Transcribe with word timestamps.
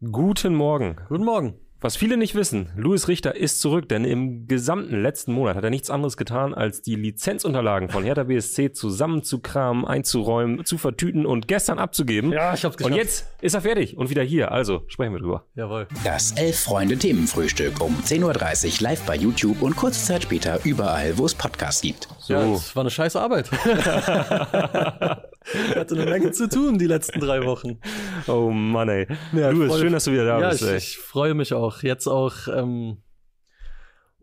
Guten 0.00 0.54
Morgen. 0.54 0.94
Guten 1.08 1.24
Morgen. 1.24 1.54
Was 1.80 1.96
viele 1.96 2.16
nicht 2.16 2.36
wissen, 2.36 2.70
Louis 2.76 3.08
Richter 3.08 3.34
ist 3.34 3.60
zurück, 3.60 3.88
denn 3.88 4.04
im 4.04 4.46
gesamten 4.46 5.02
letzten 5.02 5.32
Monat 5.32 5.56
hat 5.56 5.64
er 5.64 5.70
nichts 5.70 5.90
anderes 5.90 6.16
getan, 6.16 6.54
als 6.54 6.82
die 6.82 6.94
Lizenzunterlagen 6.94 7.88
von 7.88 8.04
Hertha 8.04 8.22
BSC 8.22 8.72
zusammenzukramen, 8.72 9.84
einzuräumen, 9.84 10.64
zu 10.64 10.78
vertüten 10.78 11.26
und 11.26 11.48
gestern 11.48 11.80
abzugeben. 11.80 12.30
Ja, 12.30 12.54
ich 12.54 12.64
hab's 12.64 12.76
geschafft. 12.76 12.92
Und 12.92 12.96
jetzt 12.96 13.26
ist 13.40 13.54
er 13.54 13.62
fertig 13.62 13.96
und 13.96 14.08
wieder 14.08 14.22
hier. 14.22 14.52
Also 14.52 14.84
sprechen 14.86 15.14
wir 15.14 15.20
drüber. 15.20 15.46
Jawohl. 15.56 15.88
Das 16.04 16.30
Elf-Freunde-Themenfrühstück 16.30 17.80
um 17.80 17.96
10.30 18.04 18.22
Uhr 18.22 18.82
live 18.82 19.02
bei 19.02 19.16
YouTube 19.16 19.62
und 19.62 19.74
kurze 19.74 20.04
Zeit 20.04 20.22
später 20.22 20.60
überall, 20.62 21.18
wo 21.18 21.26
es 21.26 21.34
Podcasts 21.34 21.82
gibt. 21.82 22.06
So. 22.20 22.34
Ja, 22.34 22.54
es 22.54 22.76
war 22.76 22.82
eine 22.82 22.90
scheiße 22.90 23.20
Arbeit. 23.20 23.50
ich 25.70 25.76
hatte 25.76 25.94
eine 25.94 26.10
Menge 26.10 26.30
zu 26.32 26.48
tun 26.48 26.78
die 26.78 26.86
letzten 26.86 27.20
drei 27.20 27.44
Wochen. 27.44 27.78
Oh 28.26 28.50
Mann, 28.50 28.88
ey. 28.88 29.06
Ja, 29.32 29.50
Louis, 29.50 29.68
voll- 29.70 29.80
schön, 29.80 29.92
dass 29.92 30.04
du 30.04 30.12
wieder 30.12 30.24
da 30.26 30.40
ja, 30.40 30.48
bist, 30.50 30.62
ich, 30.62 30.68
ey. 30.68 30.76
ich 30.76 30.98
freue 30.98 31.34
mich 31.34 31.52
auch. 31.54 31.82
Jetzt 31.82 32.06
auch 32.06 32.48
ähm, 32.48 32.98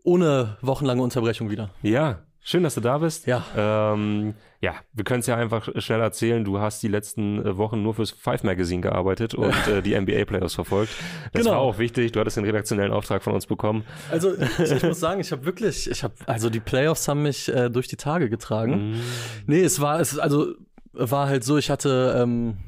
ohne 0.02 0.56
wochenlange 0.62 1.02
Unterbrechung 1.02 1.50
wieder. 1.50 1.70
Ja, 1.82 2.20
schön, 2.40 2.62
dass 2.62 2.74
du 2.76 2.80
da 2.80 2.98
bist. 2.98 3.26
Ja. 3.26 3.44
Ähm, 3.56 4.34
ja, 4.60 4.74
wir 4.92 5.04
können 5.04 5.20
es 5.20 5.26
ja 5.26 5.36
einfach 5.36 5.68
schnell 5.76 6.00
erzählen. 6.00 6.44
Du 6.44 6.58
hast 6.60 6.82
die 6.82 6.88
letzten 6.88 7.44
äh, 7.44 7.56
Wochen 7.56 7.82
nur 7.82 7.94
fürs 7.94 8.10
Five 8.12 8.42
Magazine 8.44 8.80
gearbeitet 8.80 9.34
und 9.34 9.52
äh, 9.68 9.82
die 9.82 9.98
NBA-Playoffs 10.00 10.54
verfolgt. 10.54 10.92
Das 11.32 11.42
Genau. 11.42 11.56
war 11.56 11.58
auch 11.60 11.78
wichtig. 11.78 12.12
Du 12.12 12.20
hattest 12.20 12.36
den 12.36 12.44
redaktionellen 12.44 12.92
Auftrag 12.92 13.22
von 13.22 13.34
uns 13.34 13.46
bekommen. 13.46 13.84
Also 14.10 14.32
ich, 14.58 14.70
ich 14.72 14.82
muss 14.82 15.00
sagen, 15.00 15.20
ich 15.20 15.32
habe 15.32 15.44
wirklich, 15.44 15.90
ich 15.90 16.02
habe, 16.04 16.14
also 16.26 16.48
die 16.50 16.60
Playoffs 16.60 17.06
haben 17.08 17.22
mich 17.22 17.48
äh, 17.52 17.68
durch 17.68 17.88
die 17.88 17.96
Tage 17.96 18.30
getragen. 18.30 18.92
Mhm. 18.92 19.00
Nee, 19.46 19.60
es 19.62 19.80
war, 19.80 20.00
es 20.00 20.18
also 20.18 20.54
war 20.98 21.28
halt 21.28 21.44
so, 21.44 21.56
ich 21.56 21.70
hatte 21.70 22.16
ähm, 22.18 22.58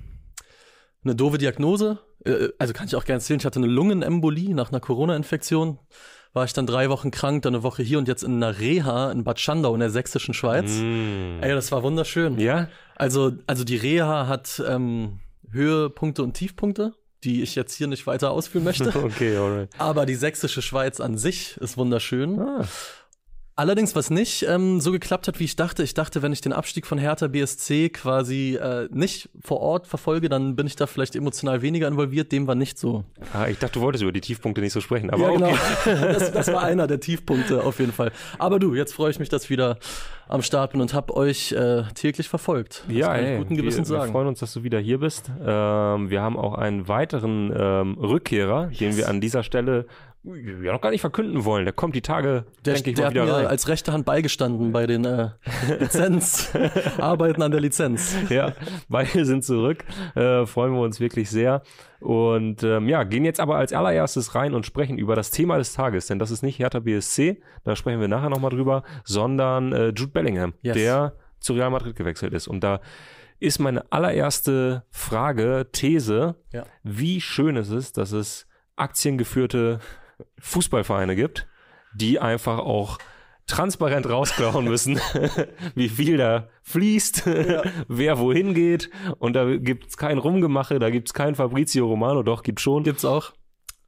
eine 1.05 1.14
doofe 1.14 1.38
Diagnose. 1.38 1.98
Äh, 2.24 2.48
also 2.59 2.73
kann 2.73 2.87
ich 2.87 2.96
auch 2.96 3.04
gerne 3.04 3.18
erzählen, 3.18 3.41
ich 3.41 3.46
hatte 3.46 3.59
eine 3.59 3.68
Lungenembolie 3.68 4.54
nach 4.54 4.70
einer 4.70 4.80
Corona-Infektion. 4.80 5.78
War 6.35 6.45
ich 6.45 6.52
dann 6.52 6.66
drei 6.66 6.90
Wochen 6.90 7.10
krank, 7.10 7.43
dann 7.43 7.54
eine 7.54 7.62
Woche 7.62 7.82
hier 7.82 7.98
und 7.98 8.07
jetzt 8.07 8.23
in 8.23 8.37
einer 8.37 8.59
Reha 8.59 9.10
in 9.10 9.24
Bad 9.24 9.40
Schandau 9.40 9.73
in 9.74 9.80
der 9.80 9.90
sächsischen 9.90 10.35
Schweiz. 10.35 10.70
Mm. 10.79 11.43
Ey, 11.43 11.54
das 11.54 11.73
war 11.73 11.82
wunderschön. 11.82 12.38
Ja? 12.38 12.68
Also, 12.96 13.32
also 13.46 13.65
die 13.65 13.76
Reha 13.76 14.26
hat 14.26 14.63
ähm, 14.68 15.20
Höhepunkte 15.51 16.23
und 16.23 16.35
Tiefpunkte, 16.35 16.92
die 17.24 17.42
ich 17.42 17.54
jetzt 17.54 17.74
hier 17.74 17.87
nicht 17.87 18.07
weiter 18.07 18.30
ausführen 18.30 18.65
möchte. 18.65 18.92
Okay, 18.95 19.37
alright. 19.37 19.70
Aber 19.79 20.04
die 20.04 20.15
sächsische 20.15 20.60
Schweiz 20.60 21.01
an 21.01 21.16
sich 21.16 21.57
ist 21.57 21.79
wunderschön. 21.79 22.38
Ah, 22.38 22.65
Allerdings, 23.59 23.96
was 23.96 24.09
nicht 24.10 24.46
ähm, 24.48 24.80
so 24.80 24.92
geklappt 24.92 25.26
hat, 25.26 25.40
wie 25.40 25.45
ich 25.45 25.56
dachte, 25.56 25.82
ich 25.82 25.92
dachte, 25.92 26.23
wenn 26.23 26.32
ich 26.32 26.40
den 26.40 26.52
Abstieg 26.52 26.87
von 26.87 26.96
Hertha 26.96 27.26
BSC 27.26 27.88
quasi 27.88 28.54
äh, 28.54 28.88
nicht 28.92 29.30
vor 29.42 29.59
Ort 29.59 29.88
verfolge, 29.88 30.28
dann 30.28 30.54
bin 30.54 30.68
ich 30.68 30.76
da 30.76 30.87
vielleicht 30.87 31.16
emotional 31.16 31.60
weniger 31.60 31.88
involviert. 31.88 32.30
Dem 32.30 32.46
war 32.46 32.54
nicht 32.54 32.79
so. 32.79 33.02
ah, 33.32 33.48
ich 33.48 33.59
dachte, 33.59 33.80
du 33.80 33.80
wolltest 33.80 34.02
über 34.02 34.12
die 34.12 34.20
Tiefpunkte 34.20 34.60
nicht 34.60 34.73
so 34.73 34.80
sprechen. 34.80 35.10
Aber 35.10 35.24
ja, 35.24 35.30
okay. 35.30 35.54
genau. 35.84 36.09
Das, 36.18 36.30
das 36.30 36.46
war 36.52 36.62
einer 36.62 36.86
der 36.86 37.01
Tiefpunkte 37.01 37.64
auf 37.64 37.80
jeden 37.80 37.90
Fall. 37.92 38.12
Aber 38.38 38.60
du, 38.60 38.76
jetzt 38.76 38.92
freue 38.95 39.10
ich 39.10 39.18
mich, 39.18 39.29
dass 39.29 39.42
ich 39.45 39.51
wieder 39.51 39.79
am 40.29 40.42
Start 40.42 40.70
bin 40.70 40.80
und 40.80 40.95
hab 40.95 41.10
euch 41.10 41.51
äh, 41.51 41.82
täglich 41.96 42.29
verfolgt. 42.29 42.84
Das 42.86 42.96
Ja, 42.96 43.09
kann 43.09 43.24
ich 43.24 43.30
ey, 43.30 43.38
guten 43.38 43.56
Gewissens 43.56 43.88
wir, 43.88 43.96
wir 43.96 44.01
sagen. 44.02 44.12
freuen 44.12 44.29
uns, 44.29 44.38
dass 44.38 44.52
du 44.52 44.62
wieder 44.62 44.79
hier 44.79 44.98
bist. 45.01 45.32
Ähm, 45.45 46.10
wir 46.10 46.23
haben 46.23 46.36
auch 46.36 46.54
einen 46.54 46.86
weiteren 46.86 47.52
ähm, 47.56 47.98
Rückkehrer, 47.98 48.68
den 48.79 48.96
wir 48.96 49.09
an 49.09 49.20
dieser 49.20 49.42
Stelle 49.42 49.86
ja 50.37 50.73
noch 50.73 50.80
gar 50.80 50.90
nicht 50.90 51.01
verkünden 51.01 51.45
wollen. 51.45 51.65
Der 51.65 51.73
kommt 51.73 51.95
die 51.95 52.02
Tage, 52.02 52.45
Der, 52.65 52.74
denke 52.74 52.90
ich 52.90 52.96
der 52.96 53.04
mal, 53.04 53.07
hat 53.09 53.15
wieder 53.15 53.24
mir 53.26 53.32
rein. 53.34 53.46
als 53.46 53.68
rechte 53.68 53.93
Hand 53.93 54.04
beigestanden 54.04 54.73
bei 54.73 54.87
den 54.87 55.04
äh, 55.04 55.30
Lizenz, 55.80 56.51
Arbeiten 56.98 57.43
an 57.43 57.51
der 57.51 57.60
Lizenz. 57.60 58.16
ja, 58.29 58.52
beide 58.88 59.24
sind 59.24 59.45
zurück. 59.45 59.85
Äh, 60.15 60.46
freuen 60.46 60.73
wir 60.74 60.80
uns 60.80 61.01
wirklich 61.01 61.30
sehr. 61.30 61.62
Und 62.01 62.62
ähm, 62.62 62.88
ja, 62.88 63.02
gehen 63.04 63.24
jetzt 63.24 63.40
aber 63.40 63.57
als 63.57 63.73
allererstes 63.73 64.34
rein 64.34 64.54
und 64.54 64.65
sprechen 64.66 64.98
über 64.98 65.16
das 65.16 65.31
Thema 65.31 65.59
des 65.59 65.72
Tages, 65.72 66.06
denn 66.06 66.19
das 66.19 66.31
ist 66.31 66.42
nicht 66.42 66.59
Hertha 66.59 66.78
BSC, 66.81 67.41
da 67.65 67.75
sprechen 67.75 68.00
wir 68.00 68.09
nachher 68.09 68.31
nochmal 68.31 68.50
drüber, 68.50 68.84
sondern 69.04 69.72
äh, 69.72 69.87
Jude 69.88 70.08
Bellingham, 70.12 70.54
Yes. 70.62 70.74
der 70.74 71.14
zu 71.41 71.54
Real 71.54 71.70
Madrid 71.70 71.97
gewechselt 71.97 72.32
ist. 72.34 72.47
Und 72.47 72.60
da 72.62 72.80
ist 73.41 73.58
meine 73.60 73.91
allererste 73.92 74.84
Frage, 74.91 75.66
These, 75.72 76.34
Ja. 76.53 76.64
wie 76.82 77.20
schön 77.20 77.56
es 77.56 77.70
ist, 77.70 77.97
dass 77.97 78.12
es 78.12 78.47
aktiengeführte 78.76 79.78
Fußballvereine 80.38 81.16
gibt, 81.16 81.46
die 81.94 82.18
einfach 82.18 82.58
auch 82.58 82.98
transparent 83.46 84.08
rausklauen 84.08 84.64
müssen, 84.68 85.00
wie 85.74 85.88
viel 85.88 86.16
da 86.18 86.48
fließt, 86.62 87.22
wer 87.88 88.18
wohin 88.18 88.54
geht. 88.54 88.90
Und 89.18 89.34
da 89.34 89.56
gibt's 89.56 89.96
kein 89.96 90.18
Rumgemache, 90.18 90.78
da 90.78 90.90
gibt's 90.90 91.14
kein 91.14 91.34
Fabrizio 91.34 91.86
Romano, 91.86 92.22
doch, 92.22 92.42
gibt's 92.42 92.62
schon. 92.62 92.82
Gibt's 92.82 93.04
auch. 93.04 93.32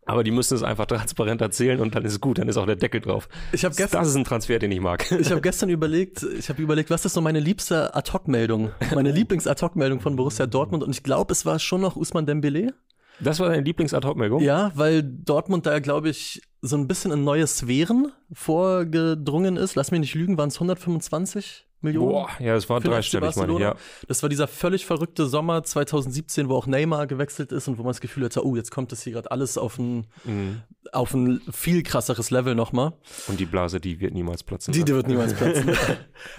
Aber 0.07 0.25
die 0.25 0.31
müssen 0.31 0.55
es 0.55 0.63
einfach 0.65 0.87
transparent 0.87 1.41
erzählen 1.41 1.79
und 1.79 1.95
dann 1.95 2.05
ist 2.05 2.13
es 2.15 2.21
gut, 2.21 2.39
dann 2.39 2.49
ist 2.49 2.57
auch 2.57 2.67
der 2.67 2.75
Deckel 2.75 3.01
drauf. 3.01 3.29
Ich 3.53 3.65
habe 3.65 3.75
gestern, 3.77 4.01
Das 4.01 4.09
ist 4.09 4.17
ein 4.17 4.25
Transfer, 4.25 4.59
den 4.59 4.73
ich 4.73 4.81
mag. 4.81 5.09
ich 5.13 5.31
hab 5.31 5.43
gestern 5.43 5.69
überlegt, 5.69 6.23
ich 6.23 6.49
habe 6.49 6.61
überlegt, 6.63 6.91
was 6.91 7.05
ist 7.05 7.13
so 7.13 7.21
meine 7.21 7.39
liebste 7.39 7.95
Ad-Hoc-Meldung? 7.95 8.73
Meine 8.95 9.13
Lieblings-Ad-Hoc-Meldung 9.13 10.01
von 10.01 10.17
Borussia 10.17 10.47
Dortmund 10.47 10.83
und 10.83 10.91
ich 10.91 11.03
glaube, 11.05 11.33
es 11.33 11.45
war 11.47 11.59
schon 11.59 11.83
noch 11.83 11.97
Usman 11.97 12.27
Dembele. 12.27 12.75
Das 13.21 13.39
war 13.41 13.49
deine 13.49 13.63
Lieblings-Ad-Hoc-Meldung? 13.63 14.43
Ja, 14.43 14.73
weil 14.75 15.03
Dortmund 15.03 15.67
da, 15.67 15.79
glaube 15.79 16.09
ich, 16.09 16.43
so 16.63 16.77
ein 16.77 16.89
bisschen 16.89 17.13
in 17.13 17.25
neue 17.25 17.47
Sphären 17.47 18.13
vorgedrungen 18.33 19.57
ist. 19.57 19.75
Lass 19.75 19.91
mich 19.91 20.01
nicht 20.01 20.15
lügen, 20.15 20.39
waren 20.39 20.49
es 20.49 20.57
125 20.57 21.67
Millionen? 21.83 22.13
Boah, 22.13 22.29
ja, 22.41 22.57
es 22.57 22.69
war 22.69 22.81
dreistellig, 22.81 23.35
meine 23.37 23.53
ich, 23.55 23.59
ja. 23.59 23.75
Das 24.07 24.23
war 24.23 24.29
dieser 24.29 24.49
völlig 24.49 24.85
verrückte 24.87 25.27
Sommer 25.27 25.63
2017, 25.63 26.49
wo 26.49 26.57
auch 26.57 26.67
Neymar 26.67 27.07
gewechselt 27.07 27.53
ist 27.53 27.69
und 27.69 27.79
wo 27.79 27.83
man 27.83 27.91
das 27.91 28.01
Gefühl 28.01 28.25
hatte, 28.27 28.45
oh, 28.45 28.57
jetzt 28.57 28.71
kommt 28.71 28.93
das 28.93 29.03
hier 29.03 29.15
gerade 29.15 29.31
alles 29.31 29.57
auf 29.57 29.79
ein, 29.79 30.07
Mhm. 30.25 30.63
auf 30.93 31.15
ein 31.15 31.41
viel 31.51 31.83
krasseres 31.83 32.31
Level 32.31 32.55
nochmal. 32.55 32.93
Und 33.29 33.41
die 33.41 33.47
Blase, 33.47 33.81
die 33.81 34.01
wird 34.01 34.15
niemals 34.15 34.43
platzen. 34.43 34.73
Die, 34.73 34.85
die 34.85 34.95
wird 34.95 35.09
niemals 35.09 35.35
platzen. 35.39 35.71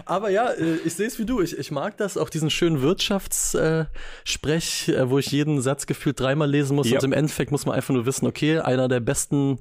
Aber 0.06 0.30
ja, 0.30 0.50
äh, 0.52 0.76
ich 0.86 0.94
sehe 0.96 1.08
es 1.08 1.18
wie 1.20 1.26
du. 1.26 1.42
Ich, 1.42 1.58
ich 1.58 1.72
mag 1.72 1.98
das, 1.98 2.18
auch 2.18 2.30
diesen 2.30 2.50
schönen 2.50 2.82
Wirtschaftssprech, 2.82 4.90
äh, 4.90 5.10
wo 5.10 5.18
ich 5.20 5.32
jeden 5.32 5.62
Satz 5.62 5.86
gefühlt 5.88 6.20
dreimal 6.20 6.50
lesen 6.50 6.76
muss. 6.76 6.90
Ja. 6.90 7.00
Und 7.00 7.06
im 7.06 7.14
Endeffekt 7.14 7.52
muss 7.52 7.66
man 7.66 7.76
einfach 7.76 7.94
nur 7.94 8.06
wissen, 8.06 8.28
okay, 8.28 8.60
einer 8.60 8.88
der 8.88 9.00
besten 9.00 9.60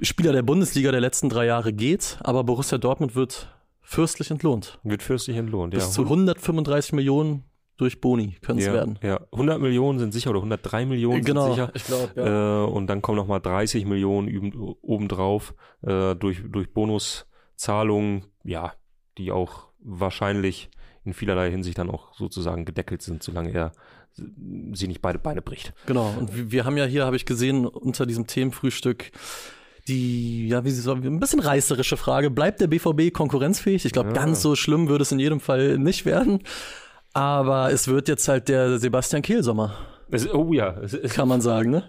Spieler 0.00 0.32
der 0.32 0.42
Bundesliga 0.42 0.92
der 0.92 1.00
letzten 1.00 1.28
drei 1.28 1.46
Jahre 1.46 1.72
geht, 1.72 2.18
aber 2.20 2.44
Borussia 2.44 2.78
Dortmund 2.78 3.16
wird 3.16 3.48
fürstlich 3.88 4.30
entlohnt. 4.30 4.78
Wird 4.82 5.02
fürstlich 5.02 5.38
entlohnt, 5.38 5.72
Bis 5.72 5.84
ja. 5.84 5.90
zu 5.90 6.02
135 6.02 6.92
Millionen 6.92 7.44
durch 7.78 8.02
Boni 8.02 8.36
können 8.42 8.58
es 8.58 8.66
ja, 8.66 8.74
werden. 8.74 8.98
Ja, 9.02 9.20
100 9.32 9.60
Millionen 9.60 9.98
sind 9.98 10.12
sicher 10.12 10.30
oder 10.30 10.40
103 10.40 10.84
Millionen 10.84 11.24
Genau, 11.24 11.46
sind 11.46 11.54
sicher. 11.54 11.70
ich 11.74 11.84
glaube, 11.84 12.12
ja. 12.16 12.64
Äh, 12.64 12.66
und 12.66 12.86
dann 12.88 13.00
kommen 13.00 13.16
nochmal 13.16 13.40
30 13.40 13.86
Millionen 13.86 14.52
obendrauf 14.82 15.54
äh, 15.82 16.14
durch, 16.16 16.42
durch 16.46 16.72
Bonuszahlungen, 16.74 18.26
ja, 18.44 18.74
die 19.16 19.32
auch 19.32 19.68
wahrscheinlich 19.78 20.70
in 21.04 21.14
vielerlei 21.14 21.50
Hinsicht 21.50 21.78
dann 21.78 21.88
auch 21.88 22.12
sozusagen 22.14 22.66
gedeckelt 22.66 23.00
sind, 23.00 23.22
solange 23.22 23.52
er 23.52 23.72
sie 24.12 24.88
nicht 24.88 25.00
beide 25.00 25.18
Beine 25.18 25.40
bricht. 25.40 25.72
Genau. 25.86 26.12
Und 26.18 26.50
wir 26.50 26.64
haben 26.66 26.76
ja 26.76 26.84
hier, 26.84 27.06
habe 27.06 27.16
ich 27.16 27.24
gesehen, 27.24 27.64
unter 27.64 28.04
diesem 28.04 28.26
Themenfrühstück 28.26 29.12
die, 29.88 30.48
ja, 30.48 30.64
wie 30.64 30.70
sie 30.70 30.80
so, 30.82 30.92
ein 30.92 31.18
bisschen 31.20 31.40
reißerische 31.40 31.96
Frage. 31.96 32.30
Bleibt 32.30 32.60
der 32.60 32.66
BVB 32.68 33.12
konkurrenzfähig? 33.12 33.84
Ich 33.84 33.92
glaube, 33.92 34.10
Ja. 34.10 34.14
ganz 34.14 34.42
so 34.42 34.54
schlimm 34.54 34.88
würde 34.88 35.02
es 35.02 35.10
in 35.12 35.18
jedem 35.18 35.40
Fall 35.40 35.78
nicht 35.78 36.04
werden. 36.06 36.40
Aber 37.14 37.72
es 37.72 37.88
wird 37.88 38.08
jetzt 38.08 38.28
halt 38.28 38.48
der 38.48 38.78
Sebastian 38.78 39.22
Kehl 39.22 39.42
Sommer, 39.42 39.74
Es, 40.10 40.32
oh 40.32 40.52
ja, 40.52 40.76
es, 40.82 40.94
es, 40.94 41.12
kann 41.14 41.26
man 41.28 41.40
sagen, 41.40 41.70
ne? 41.70 41.82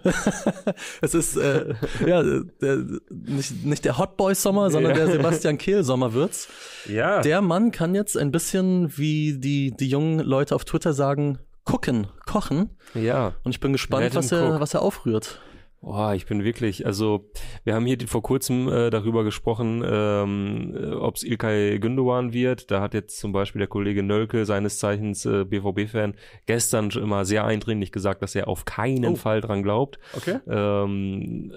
es 1.00 1.14
ist, 1.14 1.36
äh, 1.36 1.74
ja, 2.06 2.22
der, 2.60 2.78
nicht, 3.10 3.64
nicht 3.64 3.84
der 3.84 3.96
Hotboy 3.98 4.34
Sommer, 4.34 4.70
sondern 4.70 4.92
Ja. 4.96 5.04
der 5.04 5.12
Sebastian 5.12 5.56
Kehl 5.58 5.84
Sommer 5.84 6.12
wird's. 6.14 6.48
ja. 6.88 7.20
Der 7.22 7.40
Mann 7.42 7.70
kann 7.70 7.94
jetzt 7.94 8.16
ein 8.16 8.30
bisschen, 8.32 8.96
wie 8.98 9.38
die, 9.38 9.70
die 9.76 9.88
jungen 9.88 10.20
Leute 10.20 10.54
auf 10.54 10.64
Twitter 10.64 10.92
sagen, 10.92 11.38
gucken, 11.64 12.08
kochen. 12.26 12.70
ja. 12.94 13.34
Und 13.44 13.52
ich 13.52 13.60
bin 13.60 13.72
gespannt, 13.72 14.04
Let 14.04 14.14
was 14.16 14.32
er, 14.32 14.50
cook. 14.54 14.60
was 14.60 14.74
er 14.74 14.82
aufrührt. 14.82 15.40
Boah, 15.82 16.14
ich 16.14 16.26
bin 16.26 16.44
wirklich, 16.44 16.84
also 16.84 17.30
wir 17.64 17.74
haben 17.74 17.86
hier 17.86 17.96
vor 18.06 18.22
kurzem 18.22 18.68
äh, 18.68 18.90
darüber 18.90 19.24
gesprochen, 19.24 19.82
ähm, 19.84 20.76
ob 21.00 21.16
es 21.16 21.22
Ilkay 21.22 21.78
Gündogan 21.78 22.34
wird. 22.34 22.70
Da 22.70 22.82
hat 22.82 22.92
jetzt 22.92 23.18
zum 23.18 23.32
Beispiel 23.32 23.60
der 23.60 23.68
Kollege 23.68 24.02
Nölke, 24.02 24.44
seines 24.44 24.78
Zeichens 24.78 25.24
äh, 25.24 25.44
BVB-Fan, 25.46 26.16
gestern 26.44 26.90
schon 26.90 27.02
immer 27.02 27.24
sehr 27.24 27.46
eindringlich 27.46 27.92
gesagt, 27.92 28.20
dass 28.22 28.34
er 28.34 28.46
auf 28.46 28.66
keinen 28.66 29.12
Oh. 29.12 29.16
Fall 29.16 29.40
dran 29.40 29.62
glaubt. 29.62 29.98
Okay. 30.14 30.38
Ähm, 30.46 31.52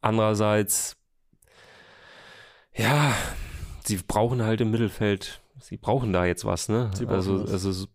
andererseits, 0.00 0.96
ja, 2.72 3.14
sie 3.84 3.96
brauchen 4.06 4.42
halt 4.44 4.60
im 4.60 4.70
Mittelfeld, 4.70 5.40
sie 5.58 5.76
brauchen 5.76 6.12
da 6.12 6.24
jetzt 6.24 6.44
was, 6.44 6.68
ne? 6.68 6.90
Sie 6.94 7.04
brauchen 7.04 7.16
also, 7.16 7.42
was. 7.42 7.64
also 7.66 7.86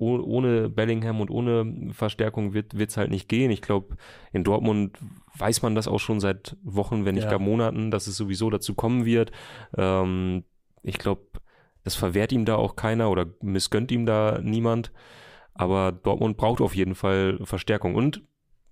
ohne 0.00 0.68
Bellingham 0.68 1.20
und 1.20 1.30
ohne 1.30 1.92
Verstärkung 1.92 2.52
wird 2.54 2.74
es 2.74 2.96
halt 2.96 3.10
nicht 3.10 3.28
gehen. 3.28 3.50
Ich 3.50 3.62
glaube, 3.62 3.96
in 4.32 4.44
Dortmund 4.44 4.98
weiß 5.36 5.62
man 5.62 5.74
das 5.74 5.88
auch 5.88 6.00
schon 6.00 6.20
seit 6.20 6.56
Wochen, 6.62 7.04
wenn 7.04 7.14
nicht 7.14 7.24
Ja. 7.24 7.30
gar 7.30 7.38
Monaten, 7.38 7.90
dass 7.90 8.06
es 8.06 8.16
sowieso 8.16 8.50
dazu 8.50 8.74
kommen 8.74 9.04
wird. 9.04 9.30
Ähm, 9.76 10.44
ich 10.82 10.98
glaube, 10.98 11.22
das 11.84 11.94
verwehrt 11.94 12.32
ihm 12.32 12.44
da 12.44 12.56
auch 12.56 12.76
keiner 12.76 13.10
oder 13.10 13.26
missgönnt 13.42 13.92
ihm 13.92 14.06
da 14.06 14.40
niemand. 14.42 14.92
Aber 15.54 15.92
Dortmund 15.92 16.36
braucht 16.36 16.60
auf 16.60 16.74
jeden 16.74 16.94
Fall 16.94 17.38
Verstärkung. 17.42 17.94
Und 17.94 18.22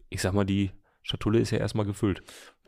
ich 0.08 0.22
sag 0.22 0.32
mal, 0.32 0.44
die 0.44 0.70
Schatulle 1.02 1.38
ist 1.38 1.50
ja 1.50 1.58
erstmal 1.58 1.86
gefüllt. 1.86 2.22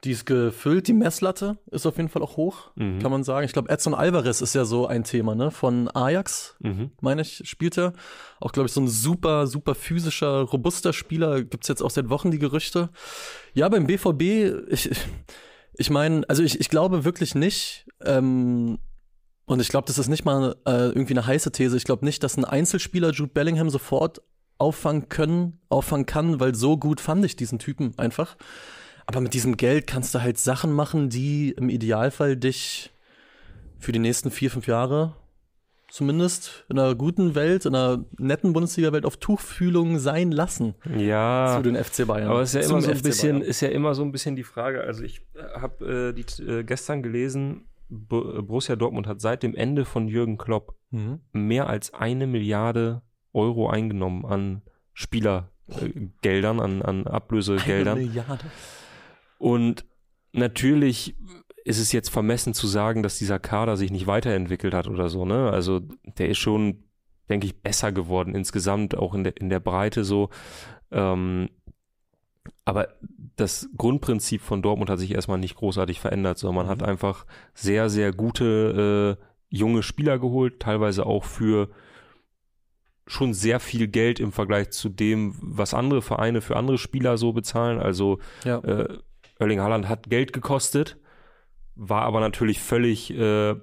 Die 0.05 0.12
ist 0.12 0.25
gefüllt, 0.25 0.88
die 0.88 0.94
Messlatte 0.94 1.58
ist 1.70 1.85
auf 1.87 1.99
jeden 1.99 2.08
Fall 2.08 2.23
auch 2.23 2.37
hoch, 2.38 2.70
Mhm. 2.75 3.00
kann 3.00 3.11
man 3.11 3.23
sagen. 3.23 3.44
Ich 3.44 3.52
glaube, 3.52 3.69
Edson 3.69 3.93
Alvarez 3.94 4.41
ist 4.41 4.55
ja 4.55 4.64
so 4.64 4.87
ein 4.87 5.05
Thema, 5.05 5.35
ne? 5.35 5.50
Von 5.50 5.88
Ajax, 5.94 6.56
Mhm. 6.61 6.93
meine 7.02 7.20
ich, 7.23 7.43
spielt 7.44 7.76
er. 7.76 7.93
Auch, 8.41 8.52
glaube 8.52 8.67
ich, 8.69 8.73
so 8.73 8.81
ein 8.81 8.88
super, 8.88 9.47
super 9.47 9.75
physischer, 9.75 10.41
robuster 10.43 10.94
Spieler. 10.94 11.43
Gibt's 11.43 11.69
jetzt 11.69 11.82
auch 11.82 11.91
seit 11.91 12.08
Wochen 12.08 12.31
die 12.31 12.38
Gerüchte. 12.38 12.88
Ja, 13.52 13.69
beim 13.69 13.87
BVB, 13.87 14.55
ich, 14.70 14.91
ich 15.75 15.91
meine, 15.91 16.25
also 16.29 16.43
ich, 16.43 16.58
ich 16.61 16.70
glaube 16.70 17.05
wirklich 17.05 17.35
nicht, 17.35 17.87
ähm, 18.02 18.79
und 19.44 19.61
ich 19.61 19.69
glaube, 19.69 19.87
das 19.87 19.99
ist 19.99 20.08
nicht 20.08 20.25
mal 20.25 20.55
äh, 20.67 20.87
irgendwie 20.88 21.12
eine 21.14 21.26
heiße 21.26 21.50
These. 21.52 21.76
Ich 21.76 21.85
glaube 21.85 22.05
nicht, 22.06 22.23
dass 22.23 22.37
ein 22.38 22.44
Einzelspieler 22.44 23.11
Jude 23.11 23.32
Bellingham 23.35 23.69
sofort 23.69 24.23
auffangen 24.58 25.08
können, 25.08 25.58
auffangen 25.69 26.06
kann, 26.06 26.38
weil 26.41 26.55
so 26.55 26.76
gut 26.79 27.00
fand 27.00 27.25
ich 27.25 27.35
diesen 27.37 27.58
Typen 27.58 27.93
einfach. 27.99 28.37
Aber 29.06 29.20
mit 29.20 29.35
diesem 29.35 29.56
Geld 29.56 29.87
kannst 29.87 30.14
du 30.14 30.20
halt 30.23 30.38
Sachen 30.38 30.73
machen, 30.73 31.08
die 31.11 31.50
im 31.50 31.69
Idealfall 31.69 32.37
dich 32.37 32.91
für 33.79 33.93
die 33.93 33.99
nächsten 33.99 34.31
vier, 34.31 34.50
fünf 34.50 34.67
Jahre 34.67 35.14
zumindest 35.88 36.64
in 36.69 36.79
einer 36.79 36.94
guten 36.94 37.35
Welt, 37.35 37.67
in 37.67 37.75
einer 37.75 38.05
netten 38.17 38.52
Bundesliga-Welt 38.52 39.05
auf 39.05 39.17
Tuchfühlung 39.17 39.99
sein 39.99 40.31
lassen 40.31 40.75
Ja. 40.97 41.56
zu 41.56 41.62
den 41.69 41.75
FC 41.82 42.06
Bayern. 42.06 42.29
Aber 42.31 42.43
es 42.43 42.50
ist 42.55 42.55
ja 42.55 42.61
Zum 42.62 42.76
immer 42.76 42.82
so 42.82 42.91
ein 42.93 42.97
FC 42.99 43.02
bisschen, 43.02 43.38
Bayern. 43.38 43.49
ist 43.50 43.61
ja 43.61 43.69
immer 43.70 43.94
so 43.97 44.02
ein 44.05 44.12
bisschen 44.12 44.37
die 44.37 44.44
Frage. 44.44 44.82
Also 44.82 45.02
ich 45.02 45.20
habe 45.55 46.11
äh, 46.11 46.12
die 46.12 46.43
äh, 46.44 46.62
gestern 46.62 47.02
gelesen, 47.02 47.64
B 47.88 48.20
Borussia 48.43 48.76
Dortmund 48.76 49.08
hat 49.08 49.20
seit 49.20 49.43
dem 49.43 49.56
Ende 49.56 49.85
von 49.85 50.06
Jürgen 50.08 50.38
Klopp 50.38 50.76
Mhm. 50.93 51.20
mehr 51.32 51.69
als 51.69 51.93
eine 51.94 52.26
Milliarde 52.29 53.02
Euro 53.32 53.69
eingenommen 53.70 54.25
an 54.26 54.62
Spielergeldern, 54.93 56.61
an, 56.61 56.82
an 56.82 57.06
Eine 57.06 57.11
Ablösegeldern. 57.14 57.99
Milliarde. 57.99 58.44
Und 59.40 59.87
natürlich 60.32 61.16
ist 61.64 61.78
es 61.78 61.92
jetzt 61.92 62.10
vermessen 62.10 62.52
zu 62.52 62.66
sagen, 62.66 63.02
dass 63.02 63.16
dieser 63.16 63.38
Kader 63.38 63.78
sich 63.78 63.90
nicht 63.90 64.06
weiterentwickelt 64.06 64.75
hat 64.75 64.87
oder 64.87 65.08
so, 65.08 65.25
ne? 65.25 65.50
Also 65.50 65.81
der 66.19 66.28
ist 66.28 66.37
schon, 66.37 66.84
denke 67.31 67.46
ich, 67.46 67.62
besser 67.62 67.90
geworden 67.90 68.34
insgesamt, 68.34 68.94
auch 68.94 69.14
in 69.14 69.25
der, 69.25 69.38
in 69.38 69.48
der 69.48 69.60
Breite 69.60 70.04
so. 70.04 70.28
Ähm, 70.90 71.48
aber 72.66 72.88
das 73.37 73.70
Grundprinzip 73.78 74.42
von 74.42 74.60
Dortmund 74.60 74.90
hat 74.90 74.98
sich 74.98 75.14
erstmal 75.14 75.38
nicht 75.38 75.56
großartig 75.56 76.00
verändert, 76.00 76.37
sondern 76.37 76.66
man 76.66 76.69
hat 76.69 76.82
einfach 76.82 77.25
sehr, 77.54 77.88
sehr 77.88 78.12
gute 78.12 79.19
äh, 79.19 79.25
junge 79.48 79.82
Spieler 79.82 80.19
geholt, 80.19 80.60
teilweise 80.60 81.06
auch 81.06 81.25
für 81.25 81.70
schon 83.06 83.32
sehr 83.32 83.58
viel 83.58 83.88
Geld 83.88 84.20
im 84.20 84.32
Vergleich 84.32 84.70
zu 84.70 84.90
dem, 84.90 85.34
was 85.40 85.72
andere 85.72 86.02
Vereine 86.02 86.42
für 86.42 86.56
andere 86.56 86.76
Spieler 86.76 87.16
so 87.16 87.32
bezahlen. 87.32 87.78
Also 87.81 88.19
Ja. 88.44 88.58
äh, 88.58 88.98
Erling 89.40 89.60
Haaland 89.60 89.88
hat 89.88 90.10
Geld 90.10 90.32
gekostet, 90.32 90.98
war 91.75 92.02
aber 92.02 92.20
natürlich 92.20 92.60
völlig, 92.60 93.10
äh, 93.12 93.54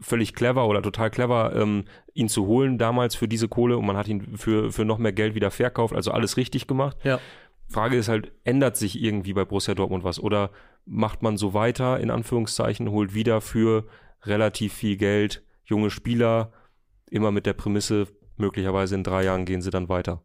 völlig 0.00 0.34
clever 0.34 0.66
oder 0.66 0.82
total 0.82 1.10
clever, 1.10 1.54
ähm, 1.54 1.84
ihn 2.14 2.28
zu 2.28 2.46
holen 2.46 2.78
damals 2.78 3.14
für 3.14 3.28
diese 3.28 3.48
Kohle 3.48 3.78
und 3.78 3.86
man 3.86 3.96
hat 3.96 4.08
ihn 4.08 4.36
für, 4.36 4.72
für 4.72 4.84
noch 4.84 4.98
mehr 4.98 5.12
Geld 5.12 5.34
wieder 5.34 5.50
verkauft, 5.50 5.94
also 5.94 6.10
alles 6.10 6.36
richtig 6.36 6.66
gemacht. 6.66 6.96
Ja. 7.04 7.20
Frage 7.68 7.96
ist 7.96 8.08
halt, 8.08 8.32
ändert 8.44 8.76
sich 8.76 9.00
irgendwie 9.00 9.34
bei 9.34 9.44
Borussia 9.44 9.74
Dortmund 9.74 10.02
was 10.02 10.18
oder 10.18 10.50
macht 10.84 11.22
man 11.22 11.36
so 11.36 11.54
weiter, 11.54 12.00
in 12.00 12.10
Anführungszeichen, 12.10 12.90
holt 12.90 13.14
wieder 13.14 13.40
für 13.40 13.86
relativ 14.22 14.72
viel 14.72 14.96
Geld 14.96 15.44
junge 15.64 15.90
Spieler, 15.90 16.50
immer 17.10 17.30
mit 17.30 17.46
der 17.46 17.52
Prämisse, 17.52 18.08
möglicherweise 18.36 18.94
in 18.94 19.04
drei 19.04 19.24
Jahren 19.24 19.44
gehen 19.44 19.62
sie 19.62 19.70
dann 19.70 19.88
weiter. 19.88 20.22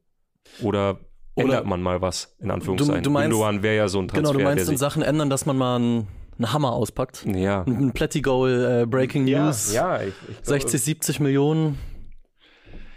Oder 0.62 1.00
Oder- 1.36 1.46
ändert 1.46 1.66
man 1.66 1.82
mal 1.82 2.02
was, 2.02 2.36
in 2.40 2.52
Anführungszeichen. 2.52 3.04
du 3.04 3.10
meinst- 3.10 3.30
Gündogan 3.32 3.64
wäre 3.64 3.76
ja 3.76 3.88
so 3.88 4.00
ein 4.00 4.08
Transfer, 4.08 4.34
Genau, 4.34 4.38
du 4.40 4.44
meinst 4.44 4.70
in 4.70 4.78
Sachen 4.78 5.02
ändern, 5.02 5.30
dass 5.30 5.46
man 5.46 5.58
mal 5.58 5.76
einen, 5.78 6.08
einen 6.38 6.54
Hammer 6.54 6.74
auspackt. 6.74 7.26
ja. 7.26 7.64
Ein 7.64 7.92
Plättigol, 7.94 8.82
äh, 8.84 8.86
Breaking 8.86 9.26
News. 9.26 9.74
Ja, 9.74 10.02
ich, 10.02 10.10
ich 10.30 10.42
glaube, 10.44 10.46
60, 10.46 10.82
70 10.82 11.20
Millionen. 11.20 11.78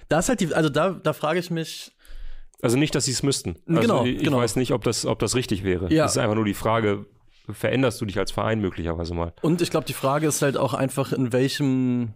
Da 0.08 0.18
ist 0.20 0.28
halt 0.28 0.40
die, 0.40 0.54
also 0.54 0.68
da, 0.68 0.90
da 0.90 1.12
frage 1.12 1.38
ich 1.38 1.50
mich, 1.50 1.92
Also 2.62 2.76
nicht, 2.78 2.94
dass 2.94 3.06
sie 3.06 3.12
es 3.12 3.22
müssten. 3.22 3.56
Also 3.68 3.80
Genau, 3.80 4.04
ich, 4.04 4.16
ich 4.16 4.22
genau. 4.24 4.38
weiß 4.38 4.56
nicht, 4.56 4.72
ob 4.72 4.84
das, 4.84 5.04
ob 5.06 5.18
das 5.18 5.34
richtig 5.34 5.64
wäre. 5.64 5.92
Ja. 5.92 6.04
Das 6.04 6.12
ist 6.12 6.18
einfach 6.18 6.34
nur 6.36 6.44
die 6.44 6.54
Frage, 6.54 7.06
veränderst 7.50 8.00
du 8.00 8.04
dich 8.06 8.18
als 8.18 8.32
Verein 8.32 8.60
möglicherweise 8.60 9.14
mal? 9.14 9.32
und 9.42 9.62
ich 9.62 9.70
glaube, 9.70 9.86
die 9.86 9.92
Frage 9.92 10.26
ist 10.26 10.42
halt 10.42 10.56
auch 10.56 10.74
einfach, 10.74 11.12
in 11.12 11.32
welchem, 11.32 12.12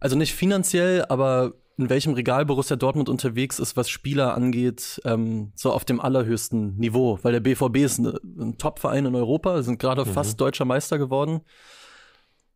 also 0.00 0.16
nicht 0.16 0.34
finanziell, 0.34 1.04
aber 1.08 1.52
in 1.78 1.88
welchem 1.88 2.14
Regal 2.14 2.44
Borussia 2.44 2.76
Dortmund 2.76 3.08
unterwegs 3.08 3.60
ist, 3.60 3.76
was 3.76 3.88
Spieler 3.88 4.34
angeht, 4.34 5.00
ähm, 5.04 5.52
so 5.54 5.72
auf 5.72 5.84
dem 5.84 6.00
allerhöchsten 6.00 6.76
Niveau. 6.76 7.20
Weil 7.22 7.32
der 7.32 7.40
BVB 7.40 7.76
ist 7.76 7.98
ein, 7.98 8.18
ein 8.38 8.58
Top-Verein 8.58 9.06
in 9.06 9.14
Europa, 9.14 9.62
sind 9.62 9.78
gerade 9.78 10.04
fast 10.04 10.40
deutscher 10.40 10.64
Meister 10.64 10.98
geworden. 10.98 11.40